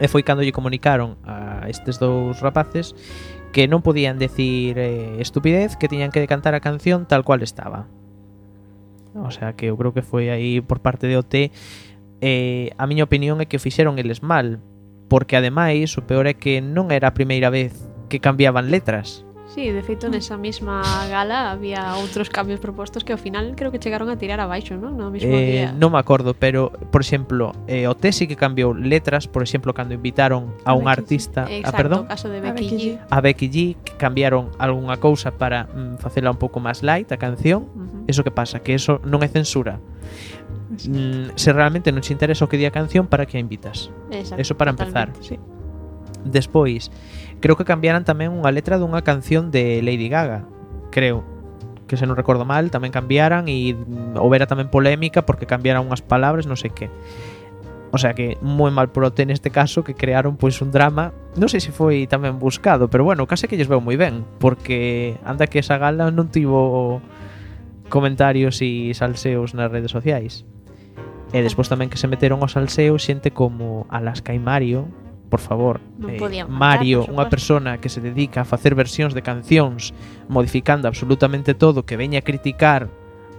[0.02, 2.98] e foi cando lle comunicaron a estes dous rapaces
[3.54, 7.86] que non podían decir eh, estupidez, que tiñan que cantar a canción tal cual estaba.
[9.14, 11.50] O sea que eu creo que foi aí por parte de OT
[12.20, 14.58] eh, a miña opinión é que fixeron eles mal
[15.08, 17.76] porque ademais o peor é que non era a primeira vez
[18.08, 19.22] que cambiaban letras.
[19.46, 20.80] Sí, de feito nesa mesma
[21.12, 24.96] gala había outros cambios propostos que ao final creo que chegaron a tirar abaixo, non?
[24.96, 25.68] No mesmo eh, día.
[25.76, 29.92] Non me acordo, pero por exemplo, eh, o Tesi que cambiou letras, por exemplo, cando
[29.92, 31.60] invitaron a, a un Becky artista, G.
[31.60, 32.84] Exacto, a perdón, o caso de Becky, a Becky G.
[33.04, 37.20] A Becky G que cambiaron algunha cousa para mm, facela un pouco máis light a
[37.20, 37.68] canción.
[37.76, 38.10] Uh -huh.
[38.10, 39.76] Eso que pasa, que eso non é censura.
[40.88, 43.92] Mm, se realmente non te interesa o que di a canción, para que a invitas?
[44.08, 45.12] Exacto, Eso para empezar.
[45.20, 45.36] Sí.
[46.24, 46.88] Despois,
[47.40, 50.46] Creo que cambiaran tamén unha letra dunha canción de Lady Gaga,
[50.94, 51.34] creo
[51.86, 53.76] que se non recordo mal, tamén cambiaran e
[54.16, 56.88] houbera mm, tamén polémica porque cambiaran unhas palabras, non sei que.
[57.94, 61.62] O sea que moi mal prote neste caso que crearon pois un drama, non sei
[61.62, 65.60] se foi tamén buscado, pero bueno, case que lles veu moi ben, porque anda que
[65.62, 66.98] esa gala non tivo
[67.92, 70.42] comentarios e salseos nas redes sociais.
[71.30, 74.90] E eh, despois tamén que se meteron os salseos xente como Alaska e Mario,
[75.34, 79.90] por favor, non eh, Mario, unha persona que se dedica a facer versións de cancións
[80.30, 82.86] modificando absolutamente todo, que veña a criticar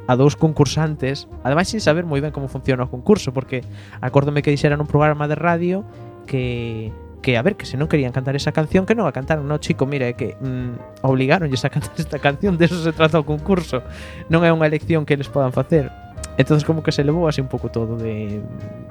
[0.04, 3.64] a dous concursantes, ademais sin saber moi ben como funciona o concurso, porque
[4.04, 5.88] acórdome que dixera nun programa de radio
[6.28, 6.92] que
[7.24, 9.56] que a ver que se non querían cantar esa canción que non a cantaron, no
[9.64, 13.24] chico, mira, é que mm, obligaronlles a cantar esta canción, de eso se trata o
[13.24, 13.80] concurso.
[14.28, 15.88] Non é unha elección que eles podan facer.
[16.36, 18.44] Entonces como que se levou así un pouco todo de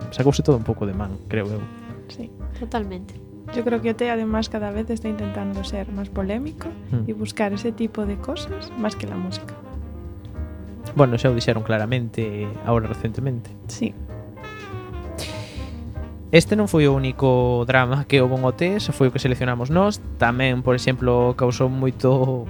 [0.09, 1.84] sacouse todo un pouco de man, creo eu.
[2.09, 2.31] Sí.
[2.59, 3.15] Totalmente.
[3.55, 7.09] Yo creo que o además cada vez está intentando ser más polémico mm.
[7.09, 9.55] y buscar ese tipo de cosas más que la música.
[10.97, 13.51] Bueno, xa o dixeron claramente ahora recentemente.
[13.67, 13.93] Sí.
[16.35, 19.71] Este non foi o único drama que houve en OT, se foi o que seleccionamos
[19.71, 20.03] nós.
[20.19, 22.47] Tamén, por exemplo, causou moito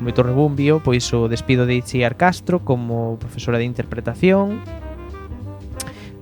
[0.00, 4.58] moito rebumbio, pois o despido de Itziar Castro como profesora de interpretación,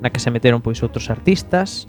[0.03, 1.88] na que se meteron pois outros artistas,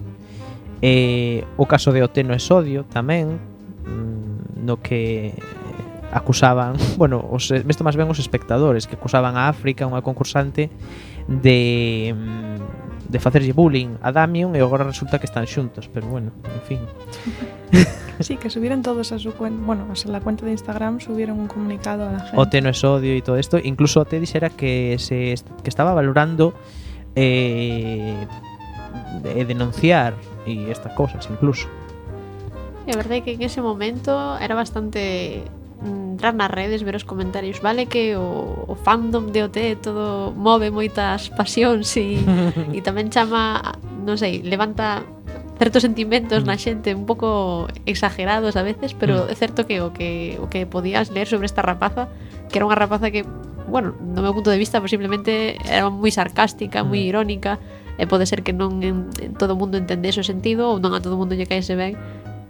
[0.82, 7.52] Eh, o caso de Oteno e Sodio tamén, mm, no que eh, acusaban, bueno, os,
[7.52, 10.72] isto máis ben os espectadores que acusaban a África, unha concursante
[11.28, 16.32] de mm, de facerlle bullying a Damian e agora resulta que están xuntos, pero bueno,
[16.46, 16.82] en fin.
[18.20, 21.48] Sí, que subieron todos a su cuenta, bueno, a la cuenta de Instagram subieron un
[21.48, 22.36] comunicado a la gente.
[22.36, 26.54] Ote no es odio y todo esto, incluso Ote dijera que se que estaba valorando
[27.16, 28.14] eh,
[29.24, 31.68] de denunciar y estas cosas incluso.
[32.90, 35.44] É verdade que en ese momento era bastante
[35.86, 37.62] mm, entrar nas redes, ver os comentarios.
[37.62, 42.18] Vale que o, o fandom de OT todo move moitas pasións e,
[42.74, 45.06] e tamén chama, non sei, levanta
[45.60, 46.98] certos sentimentos na xente mm.
[46.98, 47.30] un pouco
[47.86, 49.32] exagerados a veces, pero mm.
[49.32, 52.10] é certo que o que o que podías ler sobre esta rapaza,
[52.50, 53.22] que era unha rapaza que,
[53.70, 57.62] bueno, no meu punto de vista posiblemente era moi sarcástica, moi irónica,
[58.00, 60.96] e pode ser que non en, en todo o mundo entende ese sentido ou non
[60.96, 62.00] a todo o mundo lle caese ben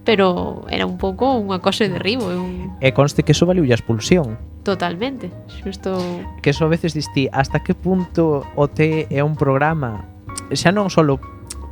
[0.06, 2.78] pero era un pouco un acoso de derribo un...
[2.78, 5.98] e conste que eso valeu a expulsión totalmente xusto
[6.40, 10.06] que eso a veces distí hasta que punto o té é un programa
[10.54, 11.02] xa non só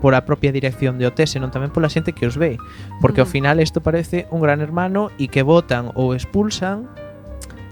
[0.01, 2.55] por a propia dirección de OT, senón tamén pola xente que os ve,
[3.03, 3.25] porque mm.
[3.27, 6.87] ao final isto parece un gran hermano e que votan ou expulsan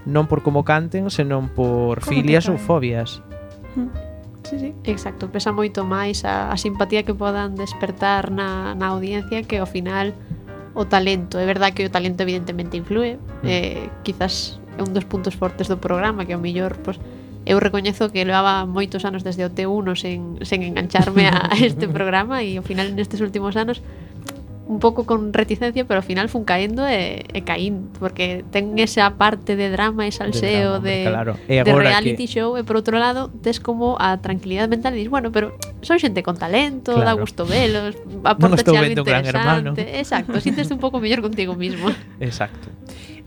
[0.03, 3.23] non por como canten, senón por como filias ou fobias.
[3.75, 4.06] Mm.
[4.47, 4.73] Sí, sí.
[4.85, 9.67] Exacto, pesa moito máis a, a simpatía que podan despertar na, na audiencia que ao
[9.67, 10.15] final
[10.71, 11.35] o talento.
[11.35, 13.43] É verdad que o talento evidentemente influe, mm.
[13.43, 16.95] eh, quizás é un dos puntos fortes do programa que ao millor pues,
[17.43, 22.39] eu recoñezo que levaba moitos anos desde o T1 sen, sen engancharme a este programa
[22.39, 23.83] e ao final nestes últimos anos
[24.67, 29.15] un pouco con reticencia, pero ao final fun caendo e, e caín, porque ten esa
[29.15, 31.33] parte de drama e salseo de, drama, de, claro.
[31.47, 32.35] e de reality que...
[32.35, 35.97] show e por outro lado tes como a tranquilidade mental e dis, bueno, pero son
[36.03, 37.23] xente con talento, claro.
[37.23, 37.95] gusto velos,
[38.27, 39.01] aporta no algo interesante.
[39.01, 39.69] Un gran hermano.
[39.79, 41.87] Exacto, sinteste un pouco mellor contigo mismo.
[42.19, 42.67] Exacto.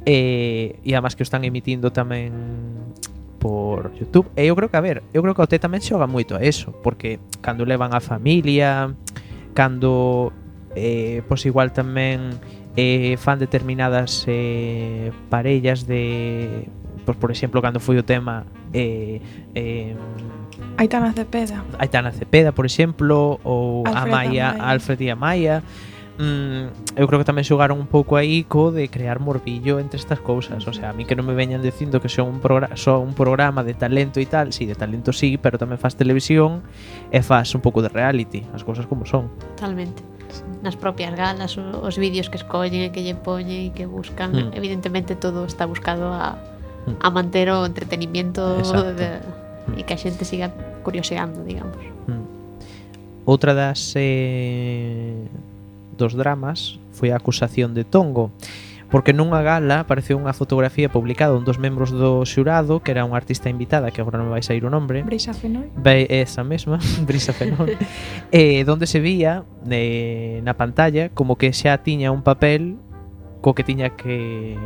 [0.05, 2.33] Eh, e además que o están emitindo tamén
[3.41, 4.29] por YouTube.
[4.37, 6.37] Eh, e eu creo que, a ver, eu creo que o T tamén xoga moito
[6.37, 8.93] a eso, porque cando levan a familia,
[9.57, 10.33] cando
[10.81, 12.41] eh, pois igual tamén
[12.73, 16.65] eh, fan determinadas eh, parellas de
[17.05, 19.21] pois por exemplo cando foi o tema eh,
[19.53, 19.93] eh,
[20.81, 21.61] Aitana Cepeda.
[21.77, 24.65] Aitana Cepeda por exemplo ou Alfred Amaya, Amaya.
[24.73, 25.57] Alfred e Amaya
[26.21, 30.21] mm, eu creo que tamén xogaron un pouco aí co de crear morbillo entre estas
[30.21, 32.39] cousas, o sea, a mí que non me veñan dicindo que son un,
[32.77, 35.97] son un programa de talento e tal, si, sí, de talento sí, pero tamén faz
[35.97, 36.61] televisión
[37.09, 39.33] e faz un pouco de reality, as cousas como son.
[39.57, 40.05] Totalmente
[40.63, 44.55] nas propias galas, os vídeos que escollen, que lle poñen e que buscan, mm.
[44.55, 46.37] evidentemente todo está buscado a,
[46.87, 47.03] mm.
[47.03, 48.95] a manter o entretenimiento Exacto.
[48.95, 49.09] de,
[49.77, 49.87] e mm.
[49.87, 50.53] que a xente siga
[50.85, 51.81] curioseando, digamos.
[52.07, 52.25] Mm.
[53.25, 55.29] Outra das eh,
[56.01, 58.33] dos dramas foi a acusación de Tongo,
[58.89, 63.21] porque nunha gala apareceu unha fotografía publicada un dos membros do xurado, que era unha
[63.21, 65.05] artista invitada, que agora non vai sair o nombre.
[65.05, 65.69] Brisa Fenol.
[65.77, 67.77] Be, esa mesma, Brisa Fenol.
[68.33, 72.81] eh, donde se vía eh, na pantalla como que xa tiña un papel
[73.45, 74.57] co que tiña que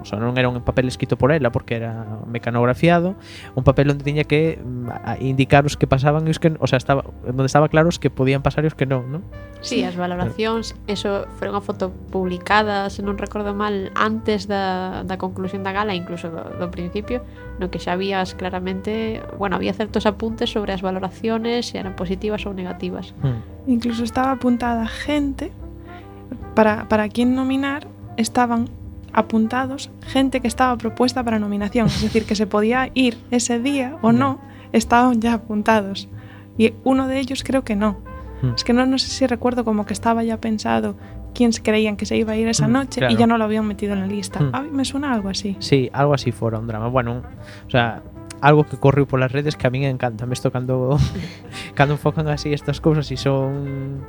[0.00, 3.14] o sea, non era un papel escrito por ela porque era mecanografiado,
[3.52, 6.80] un papel onde tiña que mm, indicar os que pasaban e os que, o sea,
[6.80, 9.22] estaba onde estaba claro os que podían pasar e os que non, non?
[9.60, 15.20] Sí, as valoracións, eso foi unha foto publicada, se non recordo mal, antes da, da
[15.20, 17.20] conclusión da gala, incluso do, do principio,
[17.60, 22.48] no que xa habías claramente, bueno, había certos apuntes sobre as valoraciones, se eran positivas
[22.48, 23.12] ou negativas.
[23.20, 23.44] Hmm.
[23.68, 25.52] Incluso estaba apuntada gente
[26.56, 27.86] para, para quien nominar
[28.16, 28.68] estaban
[29.12, 33.96] apuntados gente que estaba propuesta para nominación, es decir, que se podía ir ese día
[34.02, 34.38] o no,
[34.72, 36.08] estaban ya apuntados.
[36.58, 37.98] Y uno de ellos creo que no.
[38.42, 38.54] Mm.
[38.56, 40.96] Es que no, no sé si recuerdo como que estaba ya pensado
[41.34, 43.14] quién se creían que se iba a ir esa Mm, noche claro.
[43.14, 44.40] y ya no lo habían metido en la lista.
[44.40, 44.50] Mm.
[44.54, 45.56] A mí me suena algo así.
[45.60, 46.88] Sí, algo así fora un drama.
[46.88, 47.22] Bueno,
[47.66, 48.02] o sea,
[48.40, 50.26] algo que correu polas redes que a min encanta.
[50.26, 50.98] Me isto cando
[51.74, 54.00] cando enfocan así estas cousas e son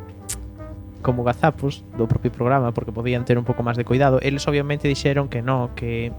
[1.01, 4.21] como gazapos do propio programa porque podían ter un pouco máis de cuidado.
[4.21, 6.13] Eles obviamente dixeron que no, que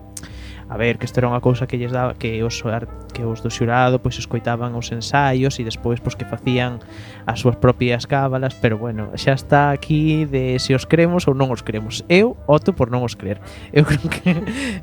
[0.72, 2.64] a ver, que isto era unha cousa que lles daba que os
[3.12, 6.80] que os do xurado pois escoitaban os ensaios e despois pois que facían
[7.28, 11.52] as súas propias cábalas, pero bueno, xa está aquí de se os cremos ou non
[11.52, 12.08] os cremos.
[12.08, 13.36] Eu opto por non os crer.
[13.68, 14.30] Eu creo que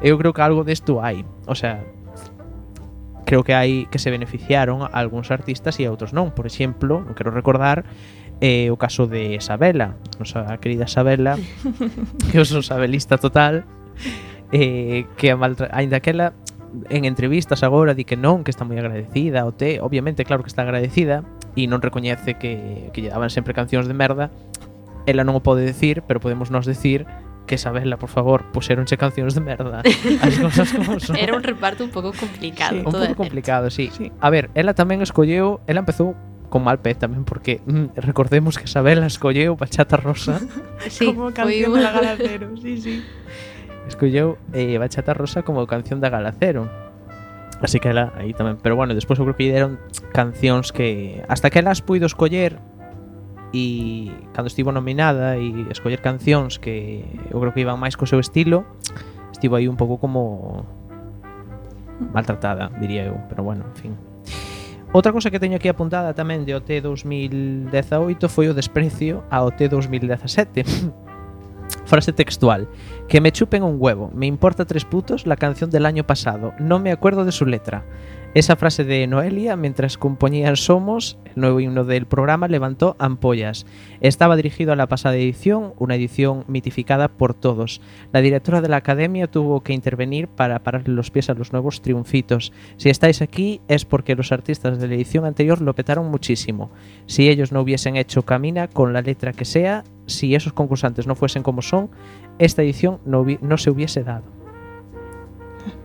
[0.05, 1.25] eu creo que algo desto hai.
[1.49, 1.81] O sea,
[3.25, 6.33] creo que hai que se beneficiaron a algúns artistas e a outros non.
[6.37, 7.85] Por exemplo, non quero recordar
[8.39, 11.35] é o caso de Isabela, nosa querida Isabela,
[12.31, 13.67] que eu son sabelista total,
[14.51, 15.67] eh, que a maltra...
[15.75, 16.33] ainda que ela
[16.89, 20.51] en entrevistas agora di que non, que está moi agradecida ao te, obviamente claro que
[20.53, 21.25] está agradecida
[21.57, 24.29] e non recoñece que, que lle daban sempre cancións de merda
[25.09, 27.09] ela non o pode decir, pero podemos nos decir
[27.49, 29.81] que Isabela, por favor, puseronche cancións de merda.
[30.21, 31.17] As cousas como son.
[31.17, 32.77] Era un reparto un pouco complicado.
[32.77, 33.89] Sí, un pouco complicado, sí.
[33.89, 34.13] sí.
[34.21, 36.13] A ver, ela tamén escolleu, ela empezou
[36.49, 40.41] con mal pé tamén porque mm, recordemos que Sabela escolleu Bachata Rosa
[40.89, 41.81] sí, como canción foi...
[41.81, 42.95] da Galacero, sí, sí.
[43.87, 46.69] Escolleu eh, Bachata Rosa como canción da Galacero.
[47.61, 49.81] Así que ela aí tamén, pero bueno, despois eu creo que lle deron
[50.15, 52.55] cancións que hasta que elas puido escoller
[53.51, 58.21] e cando estivo nominada e escoller cancións que eu creo que iban máis co seu
[58.23, 58.63] estilo,
[59.35, 60.63] estivo aí un pouco como
[62.15, 63.93] maltratada, diría eu, pero bueno, en fin.
[64.91, 69.69] Outra cosa que teño aquí apuntada tamén de OT 2018 foi o desprecio a OT
[69.69, 70.65] 2017.
[71.85, 72.65] Frase textual.
[73.05, 74.09] Que me chupen un huevo.
[74.17, 76.57] Me importa tres putos la canción del año pasado.
[76.57, 77.85] No me acuerdo de su letra.
[78.35, 83.65] Esa frase de Noelia, mientras componían Somos, el nuevo himno del programa, levantó ampollas.
[84.01, 87.81] Estaba dirigido a la pasada edición, una edición mitificada por todos.
[88.13, 91.81] La directora de la academia tuvo que intervenir para pararle los pies a los nuevos
[91.81, 92.53] triunfitos.
[92.77, 96.69] Si estáis aquí es porque los artistas de la edición anterior lo petaron muchísimo.
[97.07, 101.15] Si ellos no hubiesen hecho Camina con la letra que sea, si esos concursantes no
[101.15, 101.89] fuesen como son,
[102.37, 104.38] esta edición no, no se hubiese dado.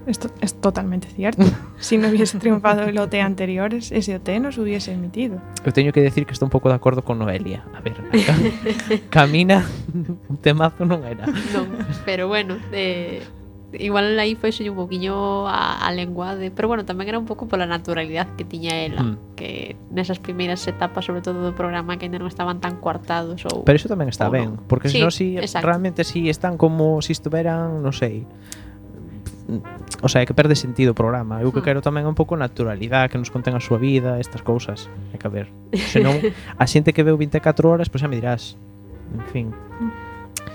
[0.06, 1.42] Esto es totalmente cierto.
[1.78, 5.40] si no hubiese triunfado el OT anteriores, ese OT no se hubiese emitido.
[5.64, 7.64] Eu teño que decir que estou un pouco de acordo con Noelia.
[7.72, 7.96] A ver,
[9.10, 9.64] Camina
[10.28, 11.24] un temazo non era.
[11.56, 11.66] Non,
[12.04, 13.24] pero bueno, eh,
[13.74, 17.64] igual aí foi un poquinho a, a lenguade, pero bueno, tamén era un pouco pola
[17.66, 19.16] naturalidade que tiña ela, Mm.
[19.34, 23.64] que nesas primeiras etapas, sobre todo do programa, que ainda non estaban tan coartados ou
[23.66, 24.68] Pero iso tamén está ben, non.
[24.70, 25.66] porque Sí, senón si exacto.
[25.66, 28.28] realmente si están como si estuveran, non sei,
[30.02, 31.42] o sea, que perde sentido o programa.
[31.42, 31.66] Eu que ah.
[31.66, 34.88] quero tamén é un pouco naturalidade, que nos conten a súa vida, estas cousas.
[35.12, 35.52] Hai que ver.
[35.76, 36.16] Senón,
[36.60, 38.56] a xente que veu 24 horas, pois pues, xa me dirás.
[39.12, 39.46] En fin.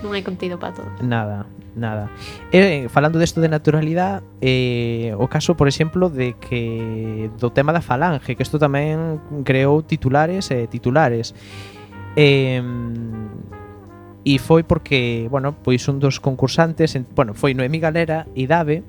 [0.02, 0.90] Non hai contido para todo.
[1.04, 2.10] Nada, nada.
[2.50, 7.84] Eh, falando desto de naturalidade, eh, o caso, por exemplo, de que do tema da
[7.84, 11.36] falange, que isto tamén creou titulares e eh, titulares.
[12.18, 12.58] Eh,
[14.30, 18.86] e foi porque, bueno, pois un dos concursantes, en, bueno, foi Noemí Galera e Dave,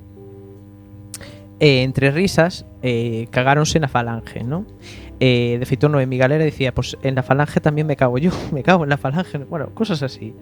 [1.57, 4.69] e entre risas eh, cagáronse na falange, ¿no?
[5.17, 8.61] Eh, de feito Noemí Galera dicía, pues en la falange tamén me cago yo, me
[8.61, 10.37] cago en la falange, bueno, cosas así.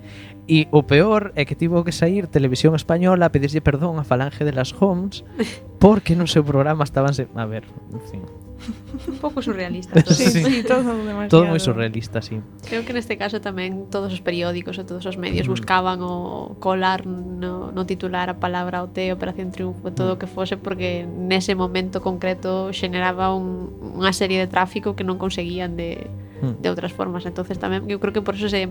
[0.52, 4.44] E o peor é que tivo que sair Televisión Española a pedirlle perdón a falange
[4.44, 5.24] de las Homes
[5.80, 7.64] porque no seu programa estaban a ver,
[7.96, 8.24] en fin.
[9.08, 10.02] un pouco surrealista.
[10.04, 10.14] Todo.
[10.14, 11.30] Sí, sí, todo demasiado.
[11.30, 12.44] Todo moi surrealista, sí.
[12.68, 15.52] Creo que neste caso tamén todos os periódicos e todos os medios mm.
[15.56, 19.96] buscaban o colar no, no titular a palabra OT, Operación Triunfo, mm.
[19.96, 20.22] todo o mm.
[20.22, 25.80] que fose porque nese momento concreto xeneraba un, unha serie de tráfico que non conseguían
[25.80, 26.12] de,
[26.44, 26.60] mm.
[26.60, 27.24] de outras formas.
[27.24, 28.68] entonces tamén eu creo que por eso se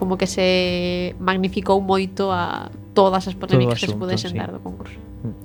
[0.00, 4.38] como que se magnificou moito a todas as polémicas asunto, que se pudesen sí.
[4.40, 4.96] dar do concurso.
[5.22, 5.36] Mm.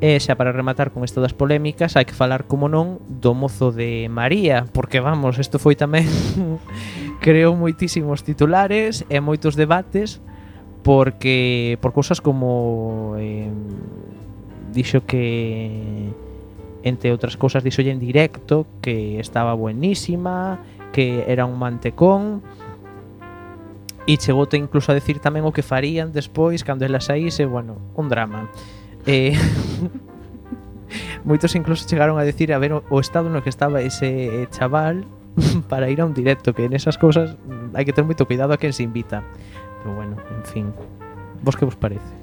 [0.00, 3.68] E xa para rematar con isto das polémicas, hai que falar, como non, do mozo
[3.68, 6.08] de María, porque vamos, isto foi tamén
[7.24, 10.24] creou moitísimos titulares e moitos debates
[10.80, 13.52] porque por cousas como eh,
[14.72, 16.08] dixo que
[16.80, 20.64] entre outras cousas dixo en directo que estaba buenísima,
[20.96, 22.40] que era un mantecón
[24.08, 28.08] e chegote incluso a decir tamén o que farían despois cando ela saíse, bueno, un
[28.08, 28.48] drama.
[29.06, 29.36] Eh,
[31.24, 35.04] moitos incluso chegaron a decir a ver o, o estado no que estaba ese chaval
[35.68, 37.36] para ir a un directo, que en esas cousas
[37.74, 39.24] hai que ter moito cuidado a quen se invita.
[39.80, 40.66] Pero bueno, en fin.
[41.40, 42.19] Vos que vos parece?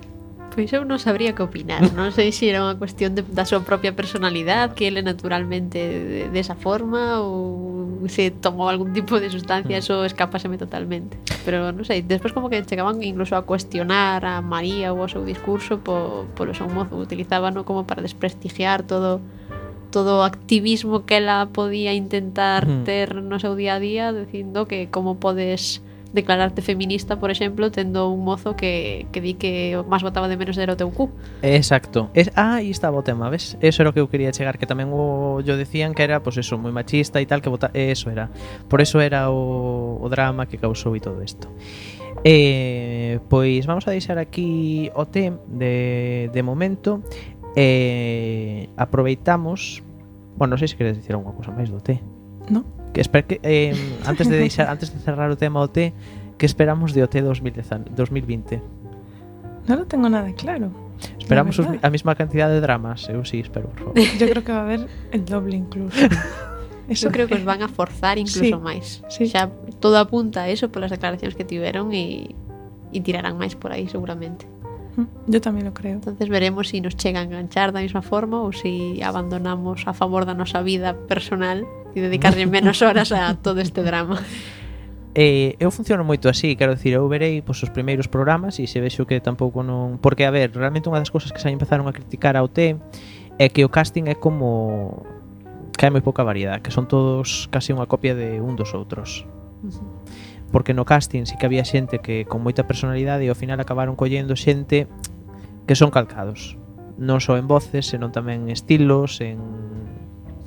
[0.53, 3.61] Pois eu non sabría que opinar, non sei se era unha cuestión de, da súa
[3.61, 7.67] propia personalidade, que ele naturalmente desa de, de forma ou
[8.09, 9.81] se tomou algún tipo de sustancia, mm.
[9.81, 11.17] eso escapaseme totalmente.
[11.45, 15.25] Pero non sei, despois como que chegaban incluso a cuestionar a María ou o seu
[15.25, 19.21] discurso po, polo seu mozo, utilizábano como para desprestigiar todo
[19.89, 22.83] todo o activismo que ela podía intentar mm.
[22.83, 25.81] ter no seu día a día dicindo que como podes
[26.17, 30.33] declararte feminista, por exemplo, tendo un mozo que, que di que o máis votaba de
[30.33, 31.13] menos era o teu cu.
[31.45, 32.09] Exacto.
[32.17, 33.53] Es, ah, aí estaba o tema, ves?
[33.61, 36.41] Eso era o que eu quería chegar, que tamén o, yo decían que era, pois
[36.41, 38.33] pues eso, moi machista e tal, que vota, eso era.
[38.65, 41.47] Por eso era o, o drama que causou e todo isto.
[42.25, 47.05] Eh, pois vamos a deixar aquí o té de, de momento
[47.53, 49.85] eh, aproveitamos
[50.37, 51.97] Bueno, non sei se queres dicir alguma cousa máis do té.
[52.53, 52.61] Non.
[52.93, 53.75] Que esper que eh,
[54.05, 55.93] antes de deixar antes de cerrar o tema do té,
[56.37, 58.61] que esperamos de OT 2020?
[59.67, 60.71] Non lo tengo nada claro.
[61.19, 63.95] Esperamos os, a mesma cantidad de dramas, eu sí espero, por favor.
[64.17, 65.97] Yo creo que va a haber el doble incluso.
[66.87, 67.11] Eso.
[67.11, 69.03] Creo que os van a forzar incluso sí, máis.
[69.11, 69.27] Sí.
[69.27, 69.51] Xa
[69.83, 72.31] todo apunta a eso polas declaracións que tiveron e,
[72.95, 74.47] e tirarán máis por aí seguramente.
[74.95, 75.99] Mm, yo tamén lo creo.
[75.99, 79.83] Entonces veremos se si nos chega a enganchar da mesma forma ou se si abandonamos
[79.83, 81.67] a favor da nosa vida personal
[81.97, 84.21] e dedicarlle menos horas a todo este drama.
[85.19, 88.77] Eh, eu funciono moito así, quero dicir, eu verei pois, os primeiros programas e se
[88.77, 89.97] vexo que tampouco non...
[89.97, 92.77] Porque, a ver, realmente unha das cousas que xa empezaron a criticar ao T
[93.41, 95.01] é que o casting é como...
[95.73, 99.25] que hai moi pouca variedade, que son todos casi unha copia de un dos outros.
[100.53, 103.97] Porque no casting sí que había xente que con moita personalidade e ao final acabaron
[103.97, 104.85] collendo xente
[105.65, 106.61] que son calcados.
[107.01, 109.41] Non só en voces, senón tamén en estilos, en...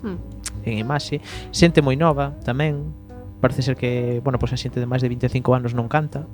[0.07, 0.18] Hmm
[0.64, 2.92] en imaxe, xente moi nova tamén,
[3.40, 6.26] parece ser que, bueno, pois pues a xente de máis de 25 anos non canta.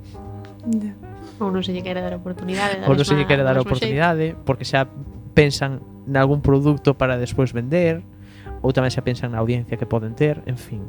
[1.39, 2.83] Ou non se lle quere dar oportunidade.
[2.87, 4.45] Ou non se lle quere dar oportunidade, xeito.
[4.47, 4.89] porque xa
[5.37, 8.01] pensan nalgún produto para despois vender,
[8.65, 10.83] ou tamén xa pensan na audiencia que poden ter, en fin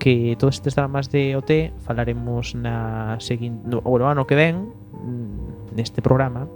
[0.00, 5.76] que todos estes dramas de OT falaremos na seguinte no, bueno, ano que ven mm,
[5.76, 6.48] neste programa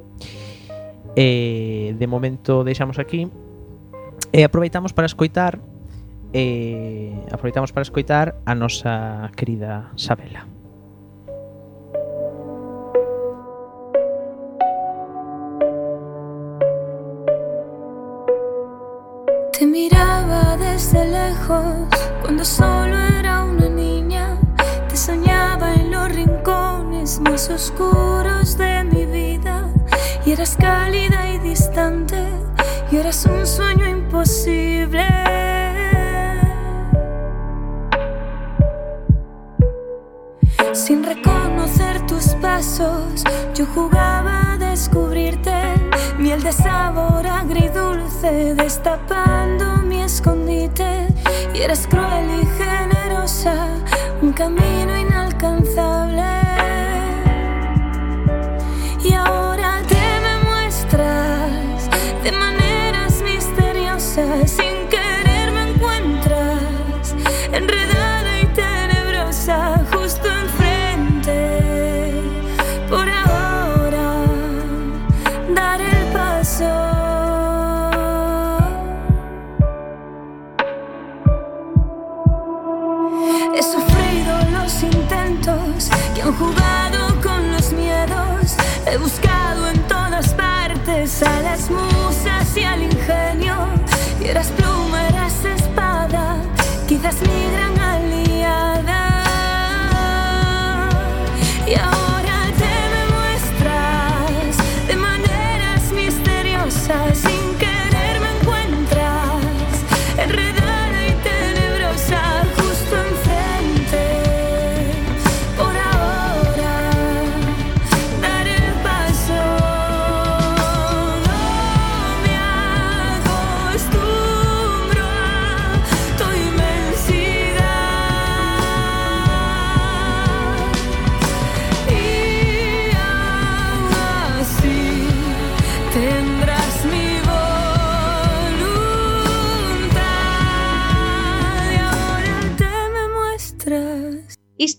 [1.14, 3.28] eh, de momento deixamos aquí
[4.32, 5.60] e aproveitamos para escoitar
[6.34, 10.50] e aproveitamos para escoitar a nosa querida Sabela.
[19.56, 21.86] Te miraba desde lejos
[22.20, 24.36] cuando solo era una niña.
[24.88, 29.68] Te soñaba en los rincones más oscuros de mi vida.
[30.26, 32.26] Y eras cálida y distante.
[32.90, 35.53] Y eras un sueño imposible.
[40.74, 43.22] Sin reconocer tus pasos,
[43.54, 45.54] yo jugaba a descubrirte.
[46.18, 51.06] Miel de sabor agridulce, destapando mi escondite.
[51.54, 53.68] Y eres cruel y generosa,
[54.20, 56.24] un camino inalcanzable.
[59.04, 61.88] Y ahora te me muestras
[62.24, 64.50] de maneras misteriosas.
[64.50, 64.83] Sin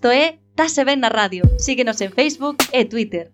[0.06, 1.50] Isto é Tase Ben na Radio.
[1.58, 3.34] Síguenos en Facebook e Twitter.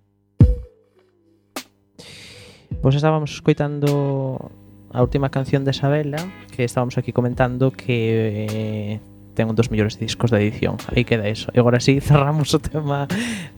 [2.80, 4.40] Pois estábamos escoitando
[4.88, 6.24] a última canción de Isabela
[6.56, 9.04] que estábamos aquí comentando que eh,
[9.36, 10.80] ten un dos mellores discos da edición.
[10.96, 11.52] Aí queda eso.
[11.52, 13.04] E agora sí, cerramos o tema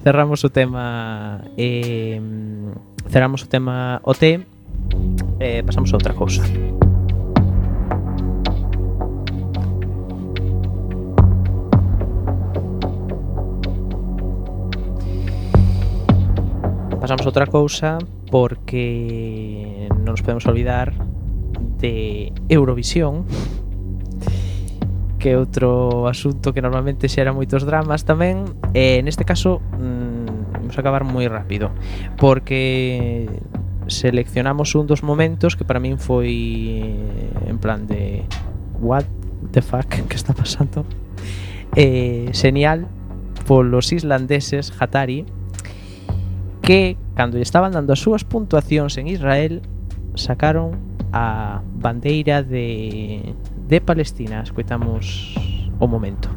[0.01, 2.17] cerramos o tema eh,
[3.13, 4.41] cerramos o tema OT
[5.37, 6.41] eh, pasamos a outra cousa.
[6.41, 6.92] Música
[17.03, 17.99] pasamos a outra cousa
[18.31, 20.95] porque non nos podemos olvidar
[21.83, 23.27] de Eurovisión
[25.19, 30.79] que é outro asunto que normalmente xera moitos dramas tamén e neste caso mmm, vamos
[30.79, 31.75] acabar moi rápido
[32.15, 33.27] porque
[33.91, 36.31] seleccionamos un dos momentos que para min foi
[36.87, 38.23] eh, en plan de
[38.79, 39.03] what
[39.51, 40.87] the fuck que está pasando?
[41.75, 42.87] eh, señal
[43.43, 45.27] polos islandeses Hatari
[46.63, 49.59] que cando lle estaban dando as súas puntuacións en Israel
[50.15, 50.79] sacaron
[51.11, 53.35] a bandeira de,
[53.85, 54.41] Palestina.
[54.41, 55.35] Escoitamos
[55.79, 56.29] o momento.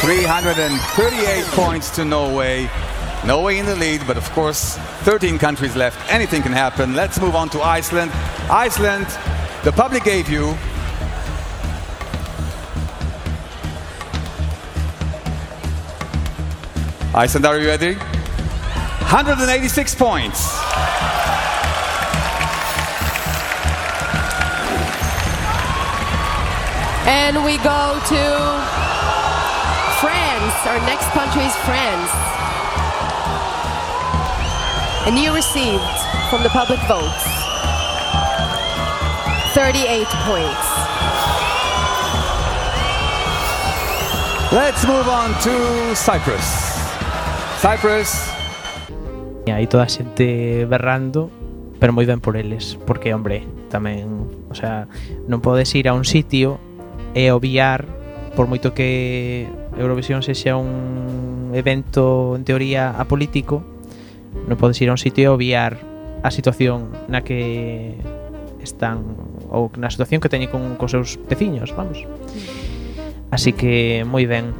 [0.00, 2.68] Three hundred and thirty-eight points to Norway.
[3.24, 5.96] Norway in the lead, but of course, 13 countries left.
[6.12, 6.94] Anything can happen.
[6.94, 8.12] Let's move on to Iceland.
[8.50, 9.06] Iceland,
[9.64, 10.54] the public gave you
[17.14, 17.94] Iceland, you ready?
[17.94, 20.58] 186 points.
[27.06, 28.24] And we go to
[30.02, 30.56] France.
[30.66, 32.10] Our next country is France.
[35.06, 35.82] And you received
[36.28, 37.43] from the public votes
[39.54, 40.68] 38 points.
[44.50, 46.42] Let's move on to Cyprus.
[47.62, 48.34] Cyprus.
[49.46, 51.30] E aí toda a xente berrando,
[51.78, 54.90] pero moi ben por eles, porque hombre, tamén, o sea,
[55.30, 56.58] non podes ir a un sitio
[57.14, 57.86] e obviar
[58.34, 59.46] por moito que
[59.78, 63.62] Eurovisión sexa un evento en teoría apolítico,
[64.50, 65.78] non podes ir a un sitio e obviar
[66.26, 67.94] a situación na que
[68.58, 72.02] están ou na situación que teñen con, con seus veciños, vamos.
[73.30, 74.50] Así que moi ben.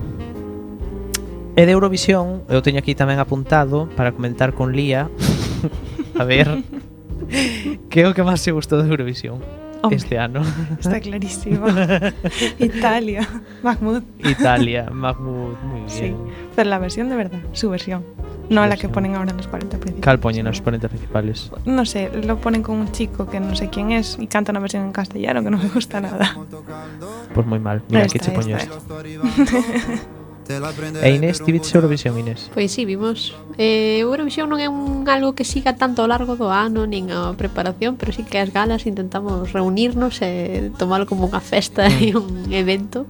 [1.54, 5.10] E de Eurovisión, eu teño aquí tamén apuntado para comentar con Lía.
[6.18, 6.62] a ver,
[7.90, 9.63] que é o que máis se gustou de Eurovisión?
[9.84, 10.42] Hombre, este ano?
[10.78, 11.66] Está clarísimo.
[12.58, 13.28] Italia,
[13.62, 14.02] Mahmoud.
[14.18, 15.88] Italia, Mahmoud, muy bien.
[15.88, 16.14] Sí,
[16.56, 18.04] pero la versión de verdad, su versión.
[18.50, 20.04] No la que ponen ahora en los 40 principales.
[20.04, 21.50] Cal poñen os ponentes principales?
[21.64, 24.60] No sé, lo ponen con un chico que no sé quién es y canta una
[24.60, 26.36] versión en castellano que no me gusta nada.
[27.34, 27.80] Pois moi mal.
[27.88, 28.80] Mira, aquí esta, isto.
[30.44, 32.50] E Inés, ti viste Eurovisión, Inés?
[32.52, 33.34] Pois si, sí, vimos.
[33.56, 37.32] Eh, Eurovisión non é un algo que siga tanto ao largo do ano nin a
[37.32, 41.96] preparación, pero sí que as galas intentamos reunirnos e tomalo como unha festa mm.
[42.04, 43.08] e un evento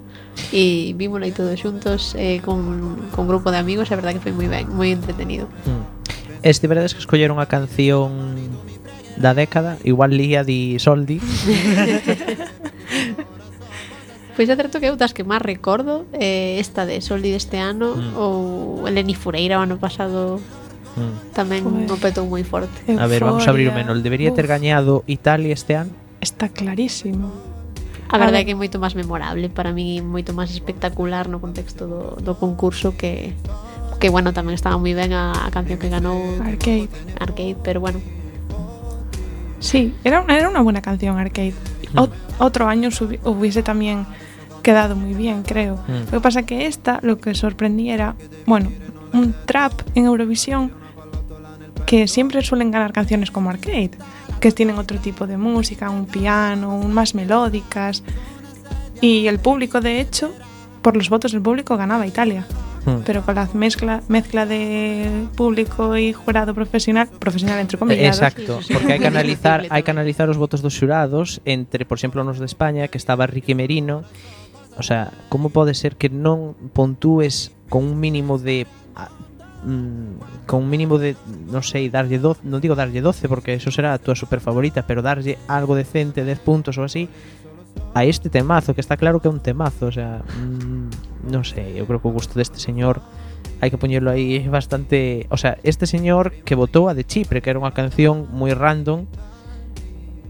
[0.54, 4.34] e vimos aí todos xuntos eh, con, con grupo de amigos, a verdade que foi
[4.34, 5.50] moi ben, moi entretenido.
[5.66, 5.82] Mm.
[6.46, 8.14] Estiveredes que escolleron a canción
[9.18, 11.18] da década, igual lía di Soldi.
[14.34, 17.94] Pois é certo que eu das que máis recordo eh, Esta de Soldi deste ano
[17.94, 18.18] mm.
[18.18, 20.42] Ou Eleni Fureira o ano pasado
[20.98, 21.34] mm.
[21.34, 21.86] Tamén pois Uy.
[21.86, 23.02] no petou moi forte Euforia.
[23.02, 24.36] A ver, vamos a abrir o menol Debería Uf.
[24.36, 25.94] ter gañado Italia este ano?
[26.18, 27.30] Está clarísimo
[28.10, 31.86] A verdade é que é moito máis memorable Para mí moito máis espectacular No contexto
[31.86, 33.32] do, do concurso que
[34.04, 36.92] que bueno, tamén estaba moi ben a, a canción que ganou Arcade.
[37.16, 38.04] Arcade, pero bueno.
[39.64, 41.56] Sí, era, era una buena canción Arcade.
[41.96, 42.04] Mm.
[42.04, 42.92] Ot, outro año
[43.24, 44.04] hubiese también
[44.64, 45.76] quedado muy bien, creo.
[45.86, 46.06] Mm.
[46.06, 48.72] Lo que pasa que esta, lo que sorprendía era, bueno,
[49.12, 50.72] un trap en Eurovisión
[51.86, 53.92] que siempre suelen ganar canciones como Arcade,
[54.40, 58.02] que tienen otro tipo de música, un piano, un más melódicas.
[59.00, 60.34] Y el público, de hecho,
[60.82, 62.46] por los votos del público ganaba Italia.
[62.86, 62.98] Mm.
[63.06, 68.16] Pero con la mezcla, mezcla de público y jurado profesional, profesional entre comillas.
[68.18, 72.20] Exacto, porque hai que analizar, hai que analizar os votos dos xurados entre, por exemplo,
[72.28, 74.04] nos de España, que estaba Ricky Merino
[74.76, 78.66] O sea, como pode ser que non pontúes con un mínimo de
[78.98, 79.10] a,
[79.62, 81.14] mm, con un mínimo de,
[81.50, 84.82] non sei, darlle 12, non digo darlle 12 porque eso será a túa super favorita,
[84.82, 87.06] pero darlle algo decente, 10 puntos ou así,
[87.94, 91.78] a este temazo, que está claro que é un temazo, o sea, mm, non sei,
[91.78, 92.98] eu creo que o gusto deste señor
[93.62, 97.48] hai que poñerlo aí bastante, o sea, este señor que votou a de Chipre, que
[97.48, 99.06] era unha canción moi random,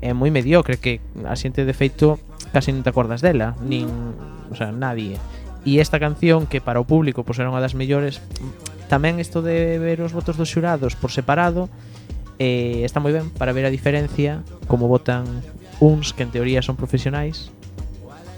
[0.04, 2.20] é moi mediocre que a xente de feito
[2.54, 3.90] casi non te acordas dela, nin,
[4.46, 5.18] o sea, nadie.
[5.66, 8.22] E esta canción que para o público pois pues, era unha das mellores,
[8.86, 11.66] tamén isto de ver os votos dos xurados por separado
[12.38, 15.26] eh, está moi ben para ver a diferencia como votan
[15.82, 17.50] uns que en teoría son profesionais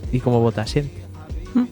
[0.08, 0.96] e como vota a xente.
[1.52, 1.68] Hmm.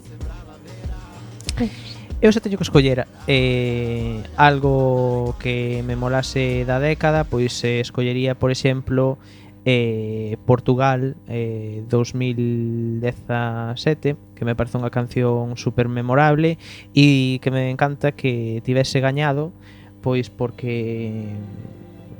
[2.25, 8.33] Eu se teño que escoller eh, algo que me molase da década, pois eh, escollería,
[8.33, 9.21] por exemplo,
[9.65, 16.61] eh, Portugal eh, 2017 que me parece unha canción super memorable
[16.93, 19.57] e que me encanta que tivese gañado
[20.05, 21.25] pois porque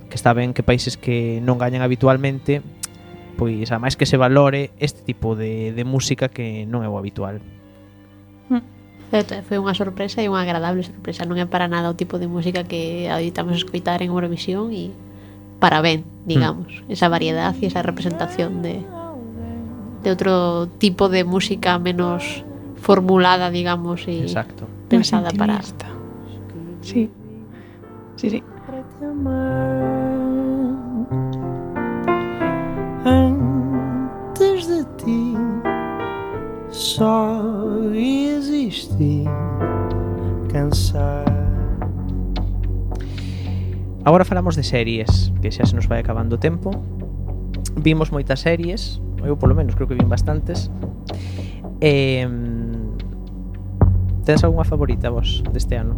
[0.09, 2.65] que está ben que países que non gañan habitualmente
[3.37, 6.97] pois a máis que se valore este tipo de, de música que non é o
[6.97, 7.45] habitual.
[8.49, 8.65] Hmm.
[9.47, 11.27] Foi unha sorpresa e unha agradable sorpresa.
[11.27, 14.95] Non é para nada o tipo de música que Aditamos escoitar en Eurovisión E
[15.59, 18.85] para ben, digamos Esa variedad e esa representación de
[20.05, 22.45] de outro tipo de música menos
[22.77, 24.69] formulada, digamos e Exacto.
[24.93, 25.65] pensada para
[26.85, 27.09] Sí.
[28.21, 28.41] Sí, sí.
[33.09, 35.33] Antes de ti
[36.69, 37.41] só
[40.53, 41.44] cansar.
[44.05, 46.77] Agora falamos de series, que xa se nos vai acabando o tempo.
[47.81, 50.69] Vimos moitas series, eu polo menos creo que vin bastantes.
[51.81, 52.29] Eh,
[54.29, 55.97] tens algunha favorita vos deste ano?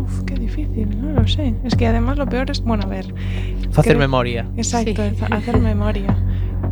[0.00, 1.54] Uf, qué difícil, no lo sé.
[1.64, 3.12] Es que además lo peor es, bueno, a ver.
[3.70, 4.48] Facer creo, memoria.
[4.56, 5.24] Exacto, sí.
[5.30, 6.16] hacer memoria.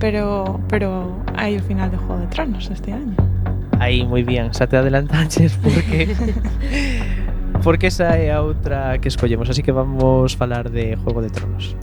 [0.00, 3.14] Pero, pero hay el final de Juego de Tronos este año.
[3.78, 6.06] Aí, moi bien, xa te adelantaches porque
[7.62, 11.76] porque esa é a outra que escollemos, así que vamos falar de Juego de Tronos.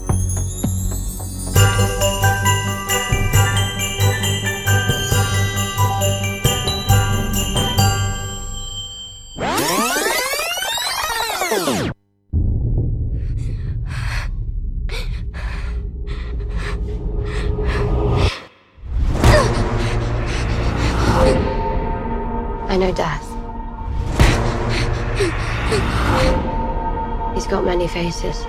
[28.00, 28.46] Faces.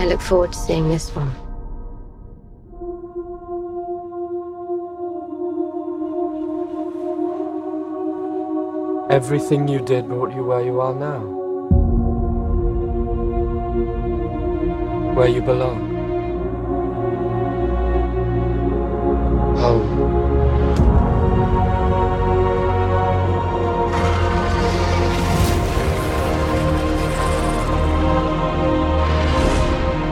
[0.00, 1.32] I look forward to seeing this one.
[9.10, 11.20] Everything you did brought you where you are now.
[15.16, 15.80] Where you belong.
[19.58, 19.99] Home.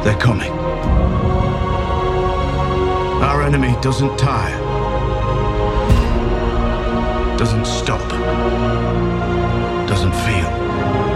[0.09, 0.50] They're coming.
[3.20, 4.59] Our enemy doesn't tire,
[7.36, 8.09] doesn't stop,
[9.86, 11.07] doesn't feel.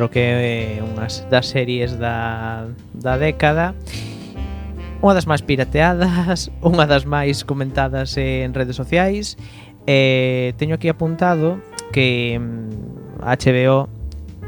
[0.00, 3.76] claro que é unhas das series da, da década.
[5.04, 9.36] Unha das máis pirateadas, unha das máis comentadas en redes sociais.
[9.84, 11.60] Eh, teño aquí apuntado
[11.92, 13.92] que mm, HBO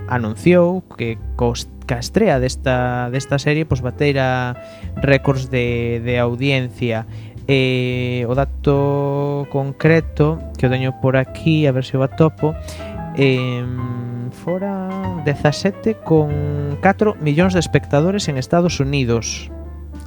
[0.09, 4.57] anunciou que ca estrea desta, desta serie pois batera
[5.05, 7.05] récords de, de audiencia.
[7.44, 12.57] Eh o dato concreto que o teño por aquí a ver se o atopo
[13.20, 13.61] eh,
[14.43, 14.90] fora
[15.24, 19.51] 17 con 4 millóns de espectadores en Estados Unidos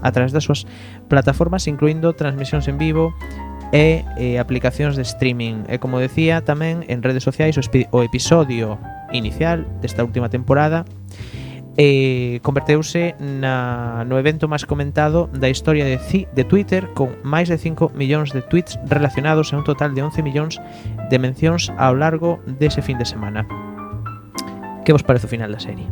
[0.02, 0.68] a través das súas
[1.08, 3.16] plataformas incluindo transmisións en vivo
[3.72, 5.64] e, e aplicacións de streaming.
[5.72, 8.76] E como decía tamén en redes sociais o, o episodio
[9.16, 10.84] inicial desta última temporada
[11.80, 17.56] eh, converteuse na, no evento máis comentado da historia de, de Twitter con máis de
[17.56, 20.60] 5 millóns de tweets relacionados e un total de 11 millóns
[21.08, 23.44] de mencións ao largo dese fin de semana.
[24.86, 25.90] Que vos parece o final da serie?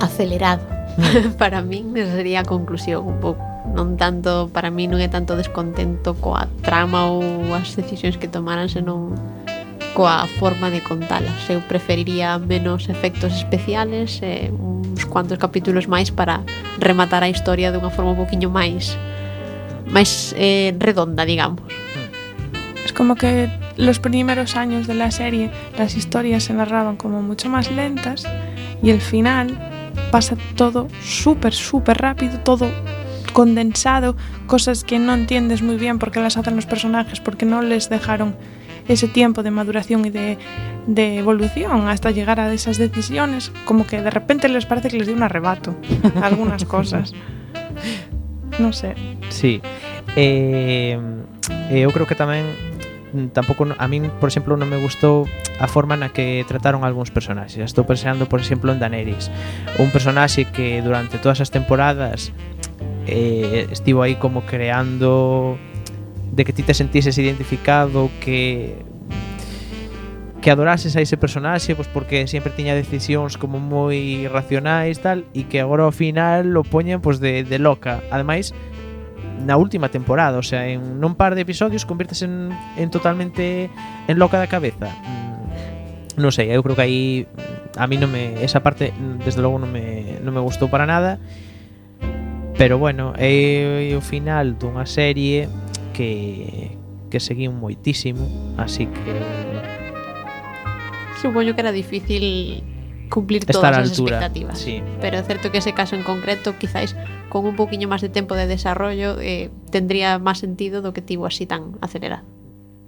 [0.00, 0.62] Acelerado.
[0.96, 1.34] Mm.
[1.40, 3.42] para min esa sería a conclusión un pouco
[3.72, 7.24] non tanto, para mí non é tanto descontento coa trama ou
[7.56, 9.16] as decisións que tomaran, senón
[9.96, 11.48] coa forma de contalas.
[11.48, 16.44] Eu preferiría menos efectos especiales eh, e uns cuantos capítulos máis para
[16.80, 18.92] rematar a historia dunha forma un poquinho máis
[19.88, 21.64] máis eh, redonda, digamos.
[21.64, 22.84] Mm.
[22.84, 27.48] Es como que los primeros años de la serie las historias se narraban como mucho
[27.48, 28.24] más lentas
[28.82, 29.58] y el final
[30.10, 32.70] pasa todo súper, súper rápido, todo
[33.32, 34.16] condensado,
[34.46, 37.88] cosas que no entiendes muy bien por qué las hacen los personajes, porque no les
[37.88, 38.36] dejaron
[38.88, 40.38] ese tiempo de maduración y de,
[40.86, 45.06] de evolución hasta llegar a esas decisiones, como que de repente les parece que les
[45.06, 45.74] dio un arrebato
[46.20, 47.12] a algunas cosas.
[48.58, 48.94] No sé.
[49.30, 49.62] Sí.
[50.14, 50.98] Eh,
[51.70, 52.44] eh, eu creo que tamén
[53.12, 55.28] Mm, tampouco a min, por exemplo, non me gustou
[55.60, 57.60] a forma na que trataron algúns personaxes.
[57.60, 59.28] Estou pensando, por exemplo, en Daenerys,
[59.76, 62.32] un personaxe que durante todas as temporadas
[63.04, 65.60] eh, estivo aí como creando
[66.32, 68.80] de que ti te sentises identificado, que
[70.42, 75.46] que adorases a ese personaxe pois porque sempre tiña decisións como moi racionais tal e
[75.46, 78.02] que agora ao final lo poñen pois de, de loca.
[78.10, 78.50] Ademais,
[79.46, 83.70] na última temporada, o sea, en non par de episodios convirtes en, en totalmente
[84.06, 84.92] en loca da cabeza.
[84.92, 89.24] Mm, non sei, eu creo que aí mm, a mí non me esa parte mm,
[89.26, 91.18] desde logo non me non me gustou para nada.
[92.60, 95.48] Pero bueno, é, é o final dunha serie
[95.96, 96.76] que
[97.12, 98.24] que seguín moitísimo,
[98.56, 99.12] así que
[101.20, 102.71] supoño que era difícil
[103.12, 104.58] cumplir todas as expectativas.
[104.58, 104.82] Sí.
[105.04, 106.96] Pero é certo que ese caso en concreto, quizáis
[107.28, 111.28] con un poquinho máis de tempo de desarrollo, eh, tendría máis sentido do que tivo
[111.28, 112.24] así tan acelerado.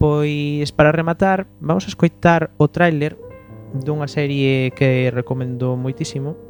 [0.00, 3.20] Pois, para rematar, vamos a escoitar o tráiler
[3.76, 6.40] dunha serie que recomendo moitísimo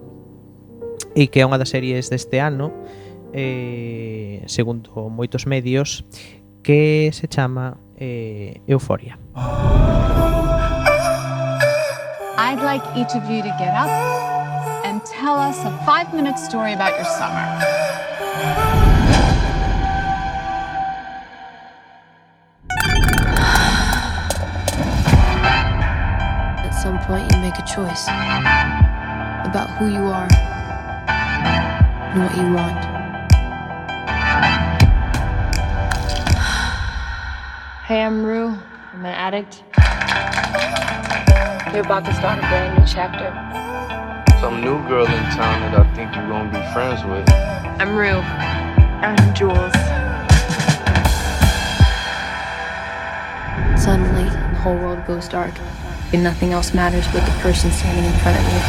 [1.19, 2.71] e que é unha das series deste ano,
[3.35, 6.07] eh, segundo moitos medios,
[6.63, 9.19] que se chama eh, Euforia.
[9.35, 10.34] Euforia.
[12.37, 13.89] I'd like each of you to get up
[14.85, 17.47] and tell us a five minute story about your summer.
[26.59, 30.29] At some point, you make a choice about who you are
[32.11, 32.85] and what you want.
[37.87, 38.59] Hey, I'm Rue.
[38.93, 39.63] I'm an addict.
[41.73, 43.33] You're about to start a brand new chapter.
[44.39, 47.29] Some new girl in town that I think you're gonna be friends with.
[47.81, 48.21] I'm Rue.
[49.01, 49.73] I'm Jules.
[53.83, 55.55] Suddenly, the whole world goes dark,
[56.13, 58.61] and nothing else matters but the person standing in front of you.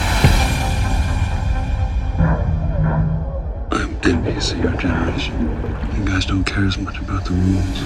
[3.77, 5.51] I'm envious of your generation.
[5.97, 7.85] You guys don't care as much about the rules.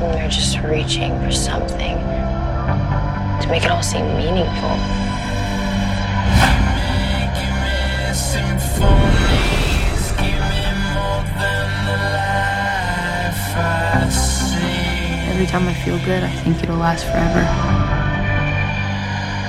[0.00, 2.29] They're just reaching for something
[3.50, 4.70] to make it all seem meaningful.
[15.30, 17.42] Every time I feel good, I think it'll last forever.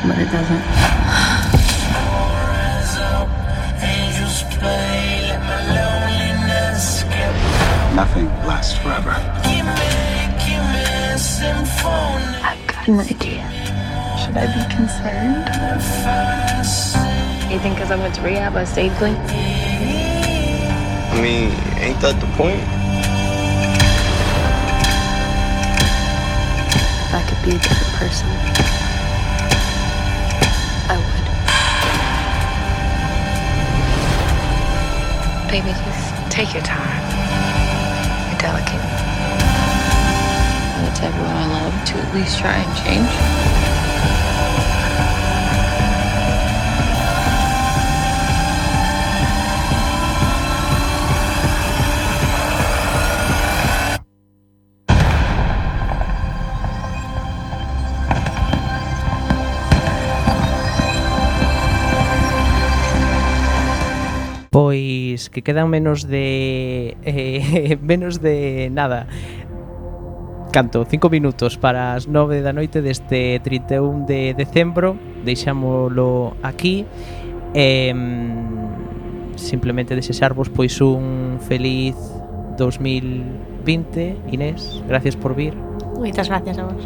[0.07, 0.63] But it doesn't.
[7.95, 9.15] Nothing lasts forever.
[12.43, 13.60] I've got an idea.
[14.31, 15.43] Should I be concerned?
[17.51, 19.17] You think because I went to rehab, I stayed clean?
[19.17, 22.61] I mean, ain't that the point?
[27.03, 28.29] If I could be a different person,
[30.87, 31.27] I would.
[35.51, 37.03] Baby, just take your time.
[38.31, 38.79] You're delicate.
[40.77, 43.11] I'm the type of one I love to at least try and change.
[64.61, 69.07] Pois que quedan menos de eh, menos de nada.
[70.53, 75.01] Canto, 5 minutos para as 9 da noite deste 31 de decembro.
[75.25, 76.85] Deixámolo aquí.
[77.57, 77.89] Eh,
[79.33, 81.97] simplemente desexarvos pois un feliz
[82.61, 84.29] 2020.
[84.29, 85.57] Inés, gracias por vir.
[85.97, 86.85] Moitas gracias a vos.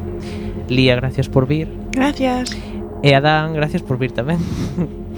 [0.72, 1.68] Lía, gracias por vir.
[1.92, 2.56] Gracias.
[3.04, 4.40] E Adán, gracias por vir tamén.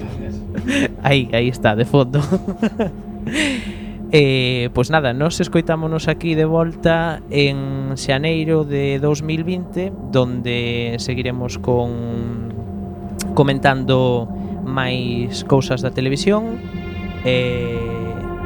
[1.03, 2.19] aí, aí está, de fondo.
[4.11, 12.47] Eh, pois nada, nos escoitámonos aquí de volta en xaneiro de 2020 Donde seguiremos con
[13.35, 14.31] comentando
[14.63, 16.55] máis cousas da televisión
[17.27, 17.75] eh,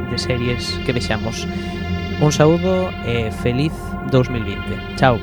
[0.10, 1.46] De series que vexamos.
[2.26, 3.74] Un saúdo e eh, feliz
[4.10, 5.22] 2020 Chao.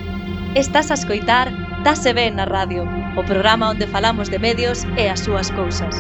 [0.55, 1.51] Estás a escoitar
[1.83, 2.87] Tase Ben na radio
[3.19, 5.99] O programa onde falamos de medios e as súas cousas.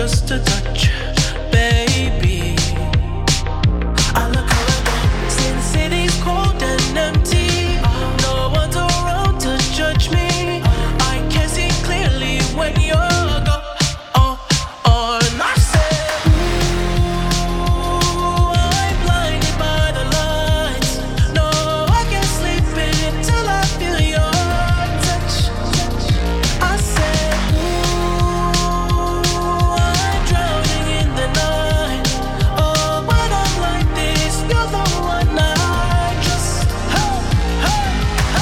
[0.00, 0.49] just a